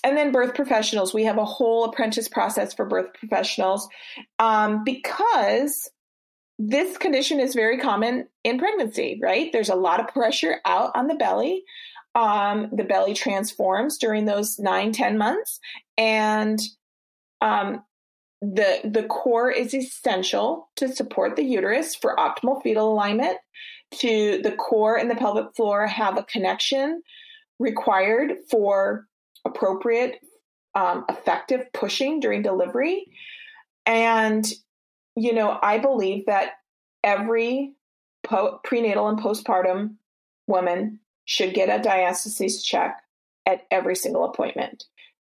and 0.02 0.16
then 0.16 0.32
birth 0.32 0.54
professionals. 0.54 1.14
We 1.14 1.24
have 1.24 1.38
a 1.38 1.44
whole 1.44 1.84
apprentice 1.84 2.28
process 2.28 2.74
for 2.74 2.84
birth 2.84 3.14
professionals 3.14 3.88
um, 4.38 4.84
because 4.84 5.90
this 6.58 6.96
condition 6.98 7.40
is 7.40 7.54
very 7.54 7.78
common 7.78 8.28
in 8.44 8.58
pregnancy 8.58 9.18
right? 9.20 9.50
There's 9.52 9.70
a 9.70 9.74
lot 9.74 10.00
of 10.00 10.08
pressure 10.08 10.60
out 10.64 10.92
on 10.94 11.08
the 11.08 11.14
belly. 11.14 11.64
Um, 12.14 12.68
the 12.72 12.84
belly 12.84 13.12
transforms 13.12 13.98
during 13.98 14.24
those 14.24 14.58
nine 14.60 14.92
ten 14.92 15.18
months 15.18 15.58
and 15.98 16.60
um, 17.40 17.82
the 18.54 18.80
the 18.85 19.04
core 19.04 19.50
is 19.50 19.74
essential 19.74 20.68
to 20.76 20.88
support 20.94 21.37
the 21.37 21.44
uterus 21.44 21.94
for 21.94 22.16
optimal 22.16 22.62
fetal 22.62 22.92
alignment. 22.92 23.38
To 23.98 24.40
the 24.42 24.52
core 24.52 24.96
and 24.98 25.09
the 25.09 25.14
pelvic 25.14 25.54
floor 25.54 25.87
have 25.87 26.18
a 26.18 26.24
connection 26.24 27.02
required 27.61 28.33
for 28.50 29.07
appropriate 29.44 30.18
um, 30.74 31.04
effective 31.09 31.66
pushing 31.72 32.18
during 32.18 32.42
delivery. 32.42 33.07
And 33.87 34.44
you 35.16 35.33
know 35.33 35.59
i 35.62 35.78
believe 35.78 36.26
that 36.26 36.52
every 37.02 37.72
po- 38.22 38.61
prenatal 38.64 39.09
and 39.09 39.18
postpartum 39.18 39.96
woman 40.46 41.00
should 41.24 41.54
get 41.54 41.68
a 41.68 41.87
diastasis 41.87 42.62
check 42.62 43.00
at 43.46 43.62
every 43.70 43.96
single 43.96 44.24
appointment. 44.24 44.85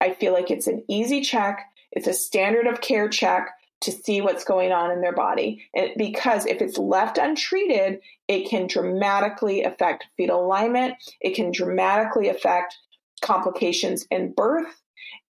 I 0.01 0.13
feel 0.13 0.33
like 0.33 0.51
it's 0.51 0.67
an 0.67 0.83
easy 0.87 1.21
check 1.21 1.65
it's 1.91 2.07
a 2.07 2.13
standard 2.13 2.67
of 2.67 2.81
care 2.81 3.09
check 3.09 3.49
to 3.81 3.91
see 3.91 4.19
what's 4.21 4.43
going 4.43 4.71
on 4.71 4.91
in 4.91 5.01
their 5.01 5.13
body. 5.13 5.63
Because 5.97 6.45
if 6.45 6.61
it's 6.61 6.77
left 6.77 7.17
untreated, 7.17 7.99
it 8.27 8.49
can 8.49 8.67
dramatically 8.67 9.63
affect 9.63 10.05
fetal 10.17 10.45
alignment. 10.45 10.95
It 11.21 11.35
can 11.35 11.51
dramatically 11.51 12.27
affect 12.27 12.77
complications 13.21 14.05
in 14.11 14.33
birth 14.33 14.81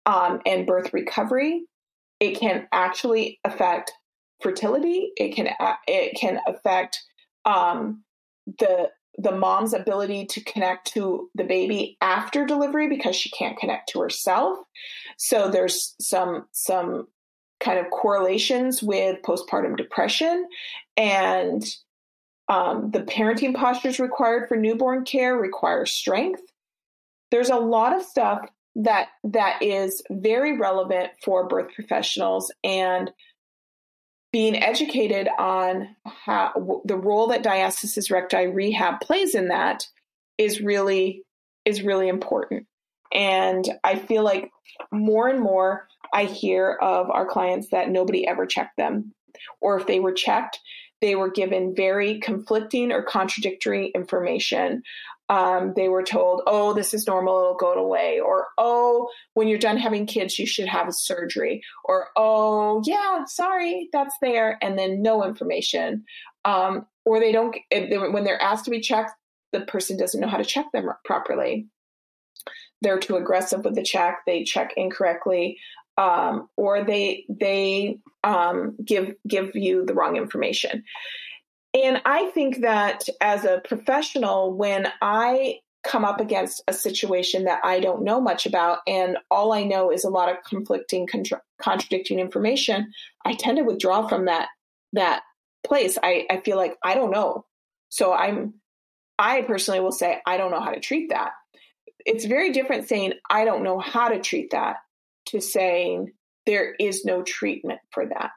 um, 0.05 0.41
and 0.45 0.67
birth 0.67 0.93
recovery. 0.93 1.63
It 2.19 2.37
can 2.39 2.67
actually 2.71 3.39
affect 3.45 3.93
fertility. 4.41 5.11
It 5.15 5.35
can 5.35 5.49
it 5.87 6.17
can 6.19 6.39
affect 6.45 7.01
um, 7.45 8.03
the 8.45 8.89
the 9.17 9.31
mom's 9.31 9.73
ability 9.73 10.25
to 10.25 10.43
connect 10.43 10.93
to 10.93 11.29
the 11.35 11.43
baby 11.43 11.97
after 12.01 12.45
delivery 12.45 12.87
because 12.87 13.15
she 13.15 13.29
can't 13.29 13.57
connect 13.57 13.89
to 13.89 13.99
herself. 13.99 14.57
So 15.17 15.49
there's 15.49 15.95
some 15.99 16.45
some 16.51 17.07
kind 17.59 17.79
of 17.79 17.89
correlations 17.91 18.83
with 18.83 19.21
postpartum 19.21 19.77
depression 19.77 20.47
and 20.97 21.63
um, 22.49 22.91
the 22.91 23.01
parenting 23.01 23.55
postures 23.55 23.99
required 23.99 24.49
for 24.49 24.57
newborn 24.57 25.05
care 25.05 25.37
require 25.37 25.85
strength. 25.85 26.41
There's 27.31 27.49
a 27.49 27.55
lot 27.55 27.95
of 27.95 28.03
stuff 28.03 28.41
that 28.75 29.09
that 29.23 29.61
is 29.61 30.01
very 30.09 30.57
relevant 30.57 31.11
for 31.23 31.47
birth 31.47 31.73
professionals 31.73 32.51
and 32.63 33.11
being 34.33 34.61
educated 34.61 35.29
on 35.37 35.95
how 36.05 36.81
the 36.83 36.97
role 36.97 37.27
that 37.27 37.43
diastasis 37.43 38.11
recti 38.11 38.47
rehab 38.47 38.99
plays 38.99 39.35
in 39.35 39.49
that 39.49 39.87
is 40.37 40.59
really 40.59 41.23
is 41.63 41.83
really 41.83 42.09
important. 42.09 42.65
And 43.13 43.63
i 43.83 43.95
feel 43.95 44.23
like 44.23 44.51
more 44.91 45.27
and 45.27 45.39
more 45.39 45.87
i 46.13 46.25
hear 46.25 46.77
of 46.81 47.09
our 47.11 47.27
clients 47.27 47.69
that 47.69 47.89
nobody 47.89 48.27
ever 48.27 48.45
checked 48.47 48.75
them 48.75 49.13
or 49.61 49.79
if 49.79 49.85
they 49.85 49.99
were 49.99 50.13
checked 50.13 50.59
they 50.99 51.15
were 51.15 51.29
given 51.29 51.75
very 51.75 52.19
conflicting 52.19 52.91
or 52.91 53.03
contradictory 53.03 53.91
information 53.93 54.81
um, 55.29 55.73
they 55.75 55.89
were 55.89 56.03
told, 56.03 56.41
oh, 56.47 56.73
this 56.73 56.93
is 56.93 57.07
normal, 57.07 57.39
it'll 57.39 57.55
go 57.55 57.73
away. 57.73 58.19
Or, 58.19 58.47
oh, 58.57 59.09
when 59.33 59.47
you're 59.47 59.57
done 59.57 59.77
having 59.77 60.05
kids, 60.05 60.37
you 60.37 60.45
should 60.45 60.67
have 60.67 60.87
a 60.87 60.93
surgery. 60.93 61.61
Or, 61.85 62.07
oh, 62.17 62.81
yeah, 62.85 63.25
sorry, 63.25 63.89
that's 63.93 64.15
there. 64.21 64.57
And 64.61 64.77
then 64.77 65.01
no 65.01 65.23
information. 65.23 66.03
Um, 66.45 66.85
or 67.05 67.19
they 67.19 67.31
don't, 67.31 67.55
they, 67.71 67.97
when 67.97 68.23
they're 68.23 68.41
asked 68.41 68.65
to 68.65 68.71
be 68.71 68.81
checked, 68.81 69.11
the 69.53 69.61
person 69.61 69.97
doesn't 69.97 70.19
know 70.19 70.27
how 70.27 70.37
to 70.37 70.45
check 70.45 70.65
them 70.73 70.89
properly. 71.05 71.67
They're 72.81 72.99
too 72.99 73.15
aggressive 73.15 73.63
with 73.63 73.75
the 73.75 73.83
check, 73.83 74.19
they 74.25 74.43
check 74.43 74.73
incorrectly. 74.75 75.57
Um, 75.95 76.49
or 76.57 76.83
they 76.83 77.25
they 77.29 77.99
um, 78.23 78.75
give 78.83 79.13
give 79.27 79.55
you 79.55 79.85
the 79.85 79.93
wrong 79.93 80.17
information. 80.17 80.83
And 81.73 82.01
I 82.05 82.29
think 82.31 82.61
that 82.61 83.05
as 83.19 83.45
a 83.45 83.61
professional, 83.65 84.53
when 84.53 84.87
I 85.01 85.59
come 85.83 86.05
up 86.05 86.21
against 86.21 86.61
a 86.67 86.73
situation 86.73 87.43
that 87.43 87.59
I 87.63 87.79
don't 87.79 88.03
know 88.03 88.21
much 88.21 88.45
about, 88.45 88.79
and 88.87 89.17
all 89.29 89.51
I 89.51 89.63
know 89.63 89.91
is 89.91 90.03
a 90.03 90.09
lot 90.09 90.29
of 90.29 90.43
conflicting, 90.43 91.07
contra- 91.07 91.41
contradicting 91.61 92.19
information, 92.19 92.91
I 93.25 93.33
tend 93.33 93.57
to 93.57 93.63
withdraw 93.63 94.07
from 94.07 94.25
that 94.25 94.49
that 94.93 95.23
place. 95.65 95.97
I, 96.01 96.25
I 96.29 96.41
feel 96.41 96.57
like 96.57 96.77
I 96.83 96.95
don't 96.95 97.11
know, 97.11 97.45
so 97.89 98.13
I'm. 98.13 98.55
I 99.19 99.41
personally 99.43 99.79
will 99.79 99.91
say 99.91 100.21
I 100.25 100.37
don't 100.37 100.51
know 100.51 100.59
how 100.59 100.71
to 100.71 100.79
treat 100.79 101.09
that. 101.09 101.31
It's 102.05 102.25
very 102.25 102.51
different 102.51 102.87
saying 102.87 103.13
I 103.29 103.45
don't 103.45 103.63
know 103.63 103.79
how 103.79 104.09
to 104.09 104.19
treat 104.19 104.51
that 104.51 104.77
to 105.27 105.39
saying 105.39 106.11
there 106.45 106.73
is 106.79 107.05
no 107.05 107.23
treatment 107.23 107.79
for 107.91 108.05
that, 108.05 108.31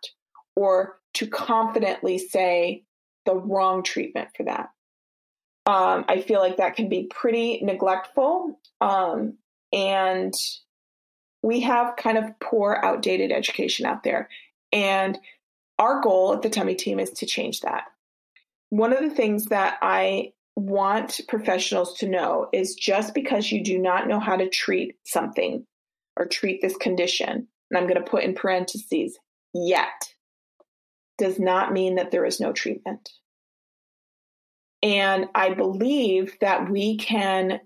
or 0.54 0.98
to 1.14 1.26
confidently 1.26 2.18
say 2.18 2.84
the 3.26 3.34
wrong 3.34 3.82
treatment 3.82 4.28
for 4.36 4.44
that. 4.44 4.70
Um, 5.66 6.04
I 6.08 6.20
feel 6.20 6.40
like 6.40 6.58
that 6.58 6.76
can 6.76 6.88
be 6.88 7.08
pretty 7.10 7.60
neglectful. 7.62 8.58
Um, 8.80 9.38
and 9.72 10.32
we 11.42 11.60
have 11.60 11.96
kind 11.96 12.18
of 12.18 12.38
poor, 12.40 12.80
outdated 12.82 13.32
education 13.32 13.84
out 13.84 14.04
there. 14.04 14.28
And 14.72 15.18
our 15.78 16.00
goal 16.00 16.32
at 16.34 16.42
the 16.42 16.50
Tummy 16.50 16.74
Team 16.74 16.98
is 16.98 17.10
to 17.10 17.26
change 17.26 17.60
that. 17.60 17.84
One 18.70 18.92
of 18.92 19.00
the 19.00 19.14
things 19.14 19.46
that 19.46 19.78
I 19.82 20.32
want 20.56 21.20
professionals 21.28 21.98
to 21.98 22.08
know 22.08 22.48
is 22.52 22.74
just 22.74 23.14
because 23.14 23.52
you 23.52 23.62
do 23.62 23.78
not 23.78 24.08
know 24.08 24.18
how 24.18 24.36
to 24.36 24.48
treat 24.48 24.96
something 25.04 25.66
or 26.16 26.26
treat 26.26 26.62
this 26.62 26.76
condition, 26.76 27.48
and 27.70 27.78
I'm 27.78 27.86
going 27.86 28.02
to 28.02 28.10
put 28.10 28.24
in 28.24 28.34
parentheses, 28.34 29.18
yet, 29.52 30.14
does 31.18 31.38
not 31.38 31.72
mean 31.72 31.96
that 31.96 32.10
there 32.10 32.24
is 32.24 32.40
no 32.40 32.52
treatment. 32.52 33.10
And 34.82 35.26
I 35.34 35.54
believe 35.54 36.36
that 36.40 36.70
we 36.70 36.96
can 36.96 37.60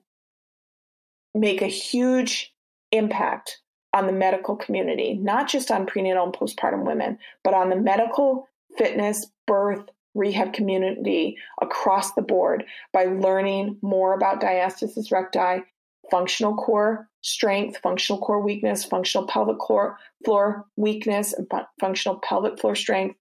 make 1.35 1.63
a 1.63 1.67
huge 1.67 2.55
impact 2.93 3.59
on 3.93 4.07
the 4.07 4.13
medical 4.13 4.57
community, 4.57 5.15
not 5.15 5.49
just 5.49 5.71
on 5.71 5.87
prenatal 5.87 6.25
and 6.25 6.33
postpartum 6.33 6.87
women, 6.87 7.19
but 7.43 7.55
on 7.55 7.71
the 7.71 7.77
medical, 7.77 8.49
fitness, 8.79 9.27
birth, 9.47 9.85
rehab 10.15 10.53
community 10.53 11.37
across 11.61 12.15
the 12.15 12.23
board 12.23 12.65
by 12.93 13.05
learning 13.05 13.77
more 13.83 14.15
about 14.15 14.41
diastasis 14.41 15.13
recti, 15.13 15.63
functional 16.11 16.55
core 16.55 17.10
strength, 17.23 17.79
functional 17.83 18.21
core 18.21 18.41
weakness, 18.41 18.85
functional 18.85 19.27
pelvic 19.27 19.59
core 19.59 19.99
floor 20.25 20.67
weakness, 20.77 21.33
and 21.33 21.51
functional 21.81 22.19
pelvic 22.21 22.59
floor 22.59 22.75
strength, 22.75 23.17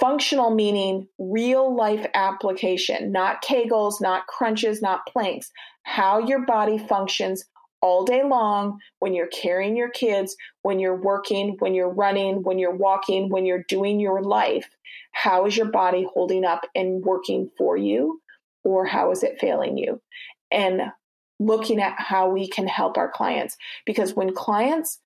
Functional 0.00 0.50
meaning 0.50 1.08
real 1.18 1.74
life 1.74 2.06
application, 2.12 3.12
not 3.12 3.42
kegels, 3.42 4.00
not 4.00 4.26
crunches, 4.26 4.82
not 4.82 5.06
planks. 5.06 5.50
How 5.84 6.18
your 6.18 6.44
body 6.44 6.76
functions 6.76 7.46
all 7.80 8.04
day 8.04 8.22
long 8.22 8.78
when 8.98 9.14
you're 9.14 9.28
carrying 9.28 9.74
your 9.74 9.88
kids, 9.88 10.36
when 10.62 10.78
you're 10.80 11.00
working, 11.00 11.56
when 11.60 11.72
you're 11.72 11.92
running, 11.92 12.42
when 12.42 12.58
you're 12.58 12.74
walking, 12.74 13.30
when 13.30 13.46
you're 13.46 13.64
doing 13.68 13.98
your 13.98 14.22
life. 14.22 14.68
How 15.12 15.46
is 15.46 15.56
your 15.56 15.70
body 15.70 16.06
holding 16.12 16.44
up 16.44 16.66
and 16.74 17.02
working 17.02 17.50
for 17.56 17.78
you, 17.78 18.20
or 18.64 18.84
how 18.84 19.12
is 19.12 19.22
it 19.22 19.40
failing 19.40 19.78
you? 19.78 20.02
And 20.50 20.82
looking 21.38 21.80
at 21.80 21.94
how 21.98 22.30
we 22.30 22.48
can 22.48 22.66
help 22.66 22.96
our 22.96 23.10
clients 23.10 23.56
because 23.84 24.14
when 24.14 24.34
clients 24.34 25.00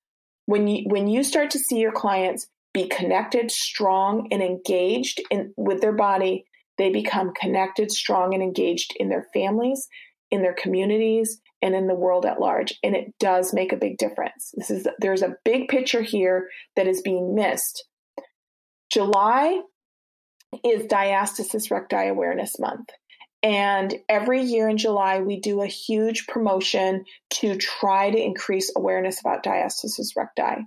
when 0.46 0.66
you 0.66 0.84
when 0.86 1.08
you 1.08 1.22
start 1.22 1.50
to 1.50 1.58
see 1.58 1.78
your 1.78 1.92
clients 1.92 2.48
be 2.72 2.86
connected, 2.88 3.50
strong, 3.50 4.28
and 4.30 4.42
engaged 4.42 5.20
in, 5.30 5.52
with 5.56 5.80
their 5.80 5.92
body, 5.92 6.44
they 6.78 6.90
become 6.90 7.32
connected, 7.34 7.90
strong, 7.90 8.34
and 8.34 8.42
engaged 8.42 8.94
in 8.98 9.08
their 9.08 9.26
families, 9.34 9.88
in 10.30 10.42
their 10.42 10.54
communities, 10.54 11.40
and 11.62 11.74
in 11.74 11.86
the 11.86 11.94
world 11.94 12.24
at 12.24 12.40
large. 12.40 12.74
And 12.82 12.94
it 12.94 13.12
does 13.18 13.52
make 13.52 13.72
a 13.72 13.76
big 13.76 13.98
difference. 13.98 14.52
This 14.56 14.70
is 14.70 14.88
there's 14.98 15.22
a 15.22 15.36
big 15.44 15.68
picture 15.68 16.02
here 16.02 16.48
that 16.76 16.86
is 16.86 17.02
being 17.02 17.34
missed. 17.34 17.84
July 18.92 19.60
is 20.64 20.86
Diastasis 20.86 21.70
Recti 21.70 22.08
Awareness 22.08 22.58
Month. 22.58 22.88
And 23.43 23.95
every 24.09 24.43
year 24.43 24.68
in 24.68 24.76
July, 24.76 25.20
we 25.20 25.41
do 25.41 25.62
a 25.62 25.66
huge 25.66 26.26
promotion 26.26 27.05
to 27.30 27.57
try 27.57 28.11
to 28.11 28.18
increase 28.18 28.70
awareness 28.76 29.20
about 29.20 29.43
diastasis 29.43 30.16
recti. 30.16 30.66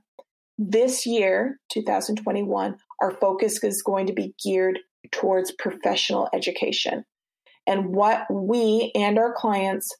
This 0.57 1.05
year, 1.05 1.59
2021, 1.71 2.75
our 3.01 3.11
focus 3.11 3.63
is 3.63 3.83
going 3.83 4.07
to 4.07 4.13
be 4.13 4.33
geared 4.43 4.79
towards 5.11 5.51
professional 5.51 6.29
education 6.33 7.05
and 7.67 7.93
what 7.93 8.25
we 8.29 8.91
and 8.95 9.17
our 9.17 9.33
clients 9.33 9.95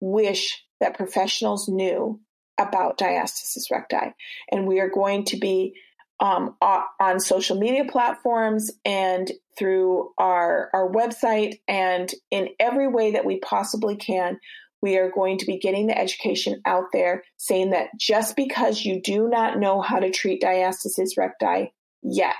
wish 0.00 0.62
that 0.80 0.96
professionals 0.96 1.68
knew 1.68 2.20
about 2.58 2.98
diastasis 2.98 3.70
recti. 3.70 4.14
And 4.50 4.66
we 4.66 4.80
are 4.80 4.88
going 4.88 5.24
to 5.26 5.38
be 5.38 5.74
um, 6.20 6.56
on 6.62 7.20
social 7.20 7.58
media 7.58 7.84
platforms 7.84 8.70
and 8.84 9.30
through 9.58 10.10
our, 10.18 10.70
our 10.72 10.90
website 10.90 11.60
and 11.68 12.12
in 12.30 12.48
every 12.58 12.88
way 12.88 13.12
that 13.12 13.24
we 13.24 13.38
possibly 13.40 13.96
can. 13.96 14.38
We 14.82 14.98
are 14.98 15.10
going 15.10 15.38
to 15.38 15.46
be 15.46 15.58
getting 15.58 15.86
the 15.86 15.98
education 15.98 16.60
out 16.64 16.84
there 16.92 17.24
saying 17.38 17.70
that 17.70 17.88
just 17.98 18.36
because 18.36 18.84
you 18.84 19.00
do 19.02 19.28
not 19.28 19.58
know 19.58 19.80
how 19.80 19.98
to 19.98 20.10
treat 20.10 20.42
diastasis 20.42 21.16
recti 21.16 21.72
yet 22.02 22.36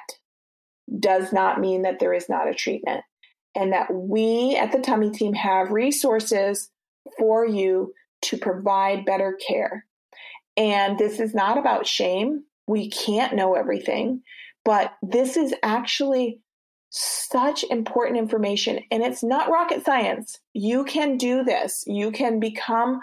does 1.00 1.32
not 1.32 1.60
mean 1.60 1.82
that 1.82 1.98
there 1.98 2.12
is 2.12 2.28
not 2.28 2.48
a 2.48 2.54
treatment. 2.54 3.02
And 3.54 3.72
that 3.72 3.92
we 3.92 4.54
at 4.54 4.70
the 4.70 4.80
Tummy 4.80 5.10
Team 5.10 5.32
have 5.32 5.70
resources 5.70 6.70
for 7.18 7.46
you 7.46 7.94
to 8.22 8.36
provide 8.36 9.06
better 9.06 9.38
care. 9.46 9.86
And 10.56 10.98
this 10.98 11.20
is 11.20 11.34
not 11.34 11.58
about 11.58 11.86
shame 11.86 12.44
we 12.66 12.90
can't 12.90 13.34
know 13.34 13.54
everything, 13.54 14.22
but 14.64 14.92
this 15.02 15.36
is 15.36 15.54
actually 15.62 16.40
such 16.90 17.64
important 17.64 18.18
information 18.18 18.80
and 18.90 19.02
it's 19.02 19.22
not 19.22 19.50
rocket 19.50 19.84
science. 19.84 20.38
You 20.54 20.84
can 20.84 21.16
do 21.16 21.44
this. 21.44 21.84
You 21.86 22.10
can 22.10 22.40
become 22.40 23.00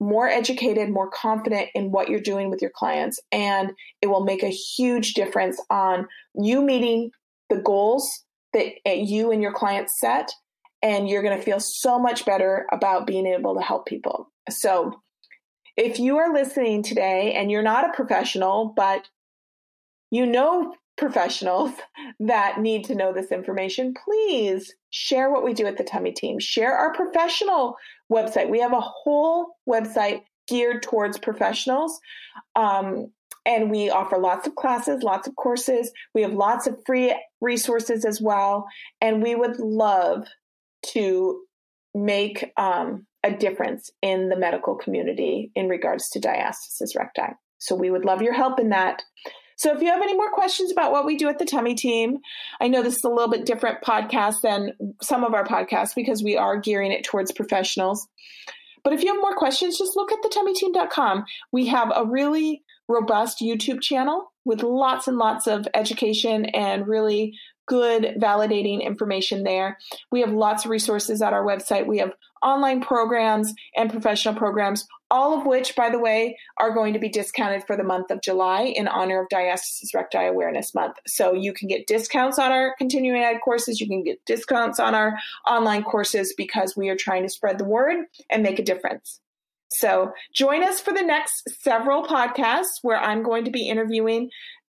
more 0.00 0.28
educated, 0.28 0.88
more 0.88 1.10
confident 1.10 1.68
in 1.74 1.90
what 1.90 2.08
you're 2.08 2.20
doing 2.20 2.50
with 2.50 2.62
your 2.62 2.70
clients, 2.70 3.20
and 3.30 3.72
it 4.00 4.06
will 4.06 4.24
make 4.24 4.42
a 4.42 4.48
huge 4.48 5.12
difference 5.12 5.60
on 5.68 6.08
you 6.34 6.62
meeting 6.62 7.10
the 7.50 7.58
goals 7.58 8.24
that 8.54 8.66
eh, 8.86 8.94
you 8.94 9.30
and 9.30 9.42
your 9.42 9.52
clients 9.52 9.92
set. 10.00 10.32
And 10.82 11.10
you're 11.10 11.22
going 11.22 11.36
to 11.36 11.44
feel 11.44 11.60
so 11.60 11.98
much 11.98 12.24
better 12.24 12.66
about 12.72 13.06
being 13.06 13.26
able 13.26 13.54
to 13.54 13.60
help 13.60 13.84
people. 13.84 14.30
So, 14.48 15.02
if 15.80 15.98
you 15.98 16.18
are 16.18 16.32
listening 16.32 16.82
today 16.82 17.32
and 17.32 17.50
you're 17.50 17.62
not 17.62 17.88
a 17.88 17.92
professional, 17.94 18.72
but 18.76 19.08
you 20.10 20.26
know 20.26 20.74
professionals 20.96 21.72
that 22.20 22.60
need 22.60 22.84
to 22.84 22.94
know 22.94 23.12
this 23.12 23.32
information, 23.32 23.94
please 24.04 24.74
share 24.90 25.30
what 25.30 25.42
we 25.42 25.54
do 25.54 25.66
at 25.66 25.78
the 25.78 25.84
Tummy 25.84 26.12
Team. 26.12 26.38
Share 26.38 26.74
our 26.74 26.92
professional 26.92 27.76
website. 28.12 28.50
We 28.50 28.60
have 28.60 28.74
a 28.74 28.80
whole 28.80 29.56
website 29.68 30.22
geared 30.48 30.82
towards 30.82 31.18
professionals. 31.18 31.98
Um, 32.56 33.12
and 33.46 33.70
we 33.70 33.88
offer 33.88 34.18
lots 34.18 34.46
of 34.46 34.54
classes, 34.56 35.02
lots 35.02 35.26
of 35.26 35.34
courses. 35.36 35.90
We 36.14 36.20
have 36.22 36.34
lots 36.34 36.66
of 36.66 36.76
free 36.84 37.14
resources 37.40 38.04
as 38.04 38.20
well. 38.20 38.66
And 39.00 39.22
we 39.22 39.34
would 39.34 39.58
love 39.58 40.26
to 40.88 41.40
make 41.94 42.52
um, 42.56 43.06
a 43.22 43.32
difference 43.32 43.90
in 44.02 44.28
the 44.28 44.36
medical 44.36 44.74
community 44.76 45.50
in 45.54 45.68
regards 45.68 46.08
to 46.10 46.20
diastasis 46.20 46.96
recti. 46.96 47.34
So 47.58 47.74
we 47.74 47.90
would 47.90 48.04
love 48.04 48.22
your 48.22 48.32
help 48.32 48.58
in 48.58 48.70
that. 48.70 49.02
So 49.56 49.74
if 49.74 49.82
you 49.82 49.88
have 49.88 50.00
any 50.00 50.14
more 50.14 50.32
questions 50.32 50.72
about 50.72 50.90
what 50.90 51.04
we 51.04 51.16
do 51.16 51.28
at 51.28 51.38
the 51.38 51.44
Tummy 51.44 51.74
Team, 51.74 52.18
I 52.62 52.68
know 52.68 52.82
this 52.82 52.96
is 52.96 53.04
a 53.04 53.10
little 53.10 53.30
bit 53.30 53.44
different 53.44 53.82
podcast 53.82 54.40
than 54.42 54.72
some 55.02 55.22
of 55.22 55.34
our 55.34 55.44
podcasts 55.44 55.94
because 55.94 56.22
we 56.22 56.38
are 56.38 56.58
gearing 56.58 56.92
it 56.92 57.04
towards 57.04 57.30
professionals. 57.30 58.08
But 58.82 58.94
if 58.94 59.02
you 59.02 59.12
have 59.12 59.20
more 59.20 59.36
questions, 59.36 59.76
just 59.76 59.96
look 59.96 60.12
at 60.12 60.22
thetummyteam.com. 60.22 61.26
We 61.52 61.66
have 61.66 61.92
a 61.94 62.06
really 62.06 62.62
robust 62.88 63.40
YouTube 63.40 63.82
channel 63.82 64.32
with 64.46 64.62
lots 64.62 65.06
and 65.06 65.18
lots 65.18 65.46
of 65.46 65.68
education 65.74 66.46
and 66.46 66.88
really 66.88 67.34
good 67.70 68.16
validating 68.18 68.84
information 68.84 69.44
there. 69.44 69.78
We 70.10 70.22
have 70.22 70.32
lots 70.32 70.64
of 70.64 70.72
resources 70.72 71.22
at 71.22 71.32
our 71.32 71.44
website. 71.44 71.86
We 71.86 71.98
have 71.98 72.12
online 72.42 72.80
programs 72.80 73.54
and 73.76 73.88
professional 73.88 74.34
programs, 74.34 74.88
all 75.08 75.38
of 75.38 75.46
which, 75.46 75.76
by 75.76 75.88
the 75.88 75.98
way, 76.00 76.36
are 76.56 76.74
going 76.74 76.94
to 76.94 76.98
be 76.98 77.08
discounted 77.08 77.62
for 77.68 77.76
the 77.76 77.84
month 77.84 78.10
of 78.10 78.22
July 78.22 78.62
in 78.62 78.88
honor 78.88 79.22
of 79.22 79.28
Diastasis 79.28 79.94
Recti 79.94 80.18
Awareness 80.18 80.74
Month. 80.74 80.96
So 81.06 81.32
you 81.32 81.52
can 81.52 81.68
get 81.68 81.86
discounts 81.86 82.40
on 82.40 82.50
our 82.50 82.74
continuing 82.76 83.22
ed 83.22 83.38
courses, 83.38 83.80
you 83.80 83.86
can 83.86 84.02
get 84.02 84.18
discounts 84.26 84.80
on 84.80 84.96
our 84.96 85.16
online 85.48 85.84
courses 85.84 86.34
because 86.36 86.76
we 86.76 86.88
are 86.88 86.96
trying 86.96 87.22
to 87.22 87.28
spread 87.28 87.56
the 87.56 87.64
word 87.64 88.04
and 88.28 88.42
make 88.42 88.58
a 88.58 88.64
difference. 88.64 89.20
So 89.72 90.12
join 90.34 90.64
us 90.64 90.80
for 90.80 90.92
the 90.92 91.02
next 91.02 91.48
several 91.62 92.02
podcasts 92.02 92.80
where 92.82 92.98
I'm 92.98 93.22
going 93.22 93.44
to 93.44 93.52
be 93.52 93.68
interviewing 93.68 94.30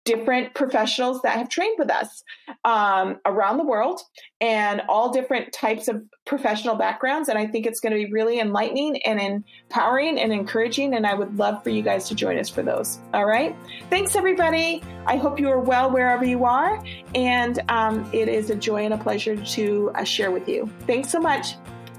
different 0.07 0.53
professionals 0.53 1.21
that 1.21 1.37
have 1.37 1.49
trained 1.49 1.75
with 1.77 1.91
us 1.91 2.23
um, 2.63 3.19
around 3.25 3.57
the 3.57 3.65
world 3.65 4.01
and 4.39 4.81
all 4.87 5.11
different 5.11 5.51
types 5.51 5.89
of 5.89 6.01
professional 6.25 6.75
backgrounds. 6.75 7.27
And 7.27 7.37
I 7.37 7.45
think 7.45 7.65
it's 7.65 7.81
going 7.81 7.91
to 7.91 7.97
be 7.97 8.09
really 8.09 8.39
enlightening 8.39 9.01
and 9.03 9.19
empowering 9.19 10.17
and 10.17 10.31
encouraging. 10.31 10.95
And 10.95 11.05
I 11.05 11.13
would 11.13 11.37
love 11.37 11.61
for 11.61 11.69
you 11.71 11.81
guys 11.81 12.07
to 12.07 12.15
join 12.15 12.39
us 12.39 12.47
for 12.47 12.63
those. 12.63 12.99
All 13.13 13.25
right. 13.25 13.53
Thanks, 13.89 14.15
everybody. 14.15 14.81
I 15.05 15.17
hope 15.17 15.41
you 15.41 15.49
are 15.49 15.59
well 15.59 15.91
wherever 15.91 16.23
you 16.23 16.45
are. 16.45 16.81
And 17.13 17.59
um, 17.67 18.09
it 18.13 18.29
is 18.29 18.49
a 18.49 18.55
joy 18.55 18.85
and 18.85 18.93
a 18.93 18.97
pleasure 18.97 19.35
to 19.35 19.91
uh, 19.95 20.05
share 20.05 20.31
with 20.31 20.47
you. 20.47 20.69
Thanks 20.87 21.09
so 21.09 21.19
much. 21.19 21.55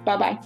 Bye 0.06 0.16
bye. 0.16 0.38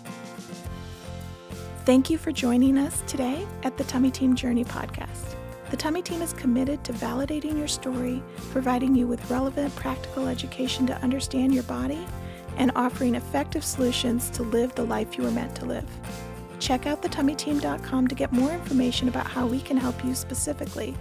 Thank 1.85 2.11
you 2.11 2.19
for 2.19 2.33
joining 2.33 2.77
us 2.77 3.03
today 3.07 3.47
at 3.63 3.77
the 3.77 3.85
Tummy 3.85 4.11
Team 4.11 4.35
Journey 4.35 4.65
podcast. 4.65 5.37
The 5.73 5.79
Tummy 5.79 6.03
Team 6.03 6.21
is 6.21 6.35
committed 6.35 6.85
to 6.85 6.93
validating 6.93 7.57
your 7.57 7.67
story, 7.67 8.23
providing 8.51 8.95
you 8.95 9.07
with 9.07 9.31
relevant 9.31 9.75
practical 9.75 10.29
education 10.29 10.87
to 10.87 10.95
understand 10.97 11.55
your 11.55 11.63
body, 11.63 12.07
and 12.59 12.71
offering 12.77 13.15
effective 13.15 13.65
solutions 13.65 14.29
to 14.33 14.43
live 14.43 14.75
the 14.75 14.85
life 14.85 15.17
you 15.17 15.25
were 15.25 15.31
meant 15.31 15.57
to 15.57 15.65
live. 15.65 15.89
Check 16.59 16.87
out 16.87 17.01
thetummyteam.com 17.01 18.07
to 18.07 18.15
get 18.15 18.33
more 18.33 18.53
information 18.53 19.09
about 19.09 19.27
how 19.27 19.47
we 19.47 19.63
can 19.63 19.79
help 19.79 20.05
you 20.05 20.15
specifically 20.15 20.95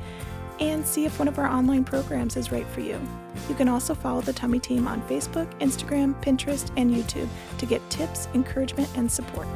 and 0.62 0.88
see 0.88 1.04
if 1.04 1.20
one 1.20 1.28
of 1.28 1.38
our 1.38 1.48
online 1.48 1.84
programs 1.84 2.38
is 2.38 2.54
right 2.54 2.68
for 2.68 2.80
you. 2.80 2.98
You 3.50 3.56
can 3.56 3.68
also 3.68 3.94
follow 3.94 4.22
the 4.22 4.32
Tummy 4.32 4.60
Team 4.60 4.88
on 4.88 5.02
Facebook, 5.02 5.52
Instagram, 5.60 6.16
Pinterest, 6.24 6.72
and 6.78 6.96
YouTube 6.96 7.28
to 7.58 7.66
get 7.66 7.82
tips, 7.90 8.30
encouragement, 8.34 8.88
and 8.96 9.12
support. 9.12 9.50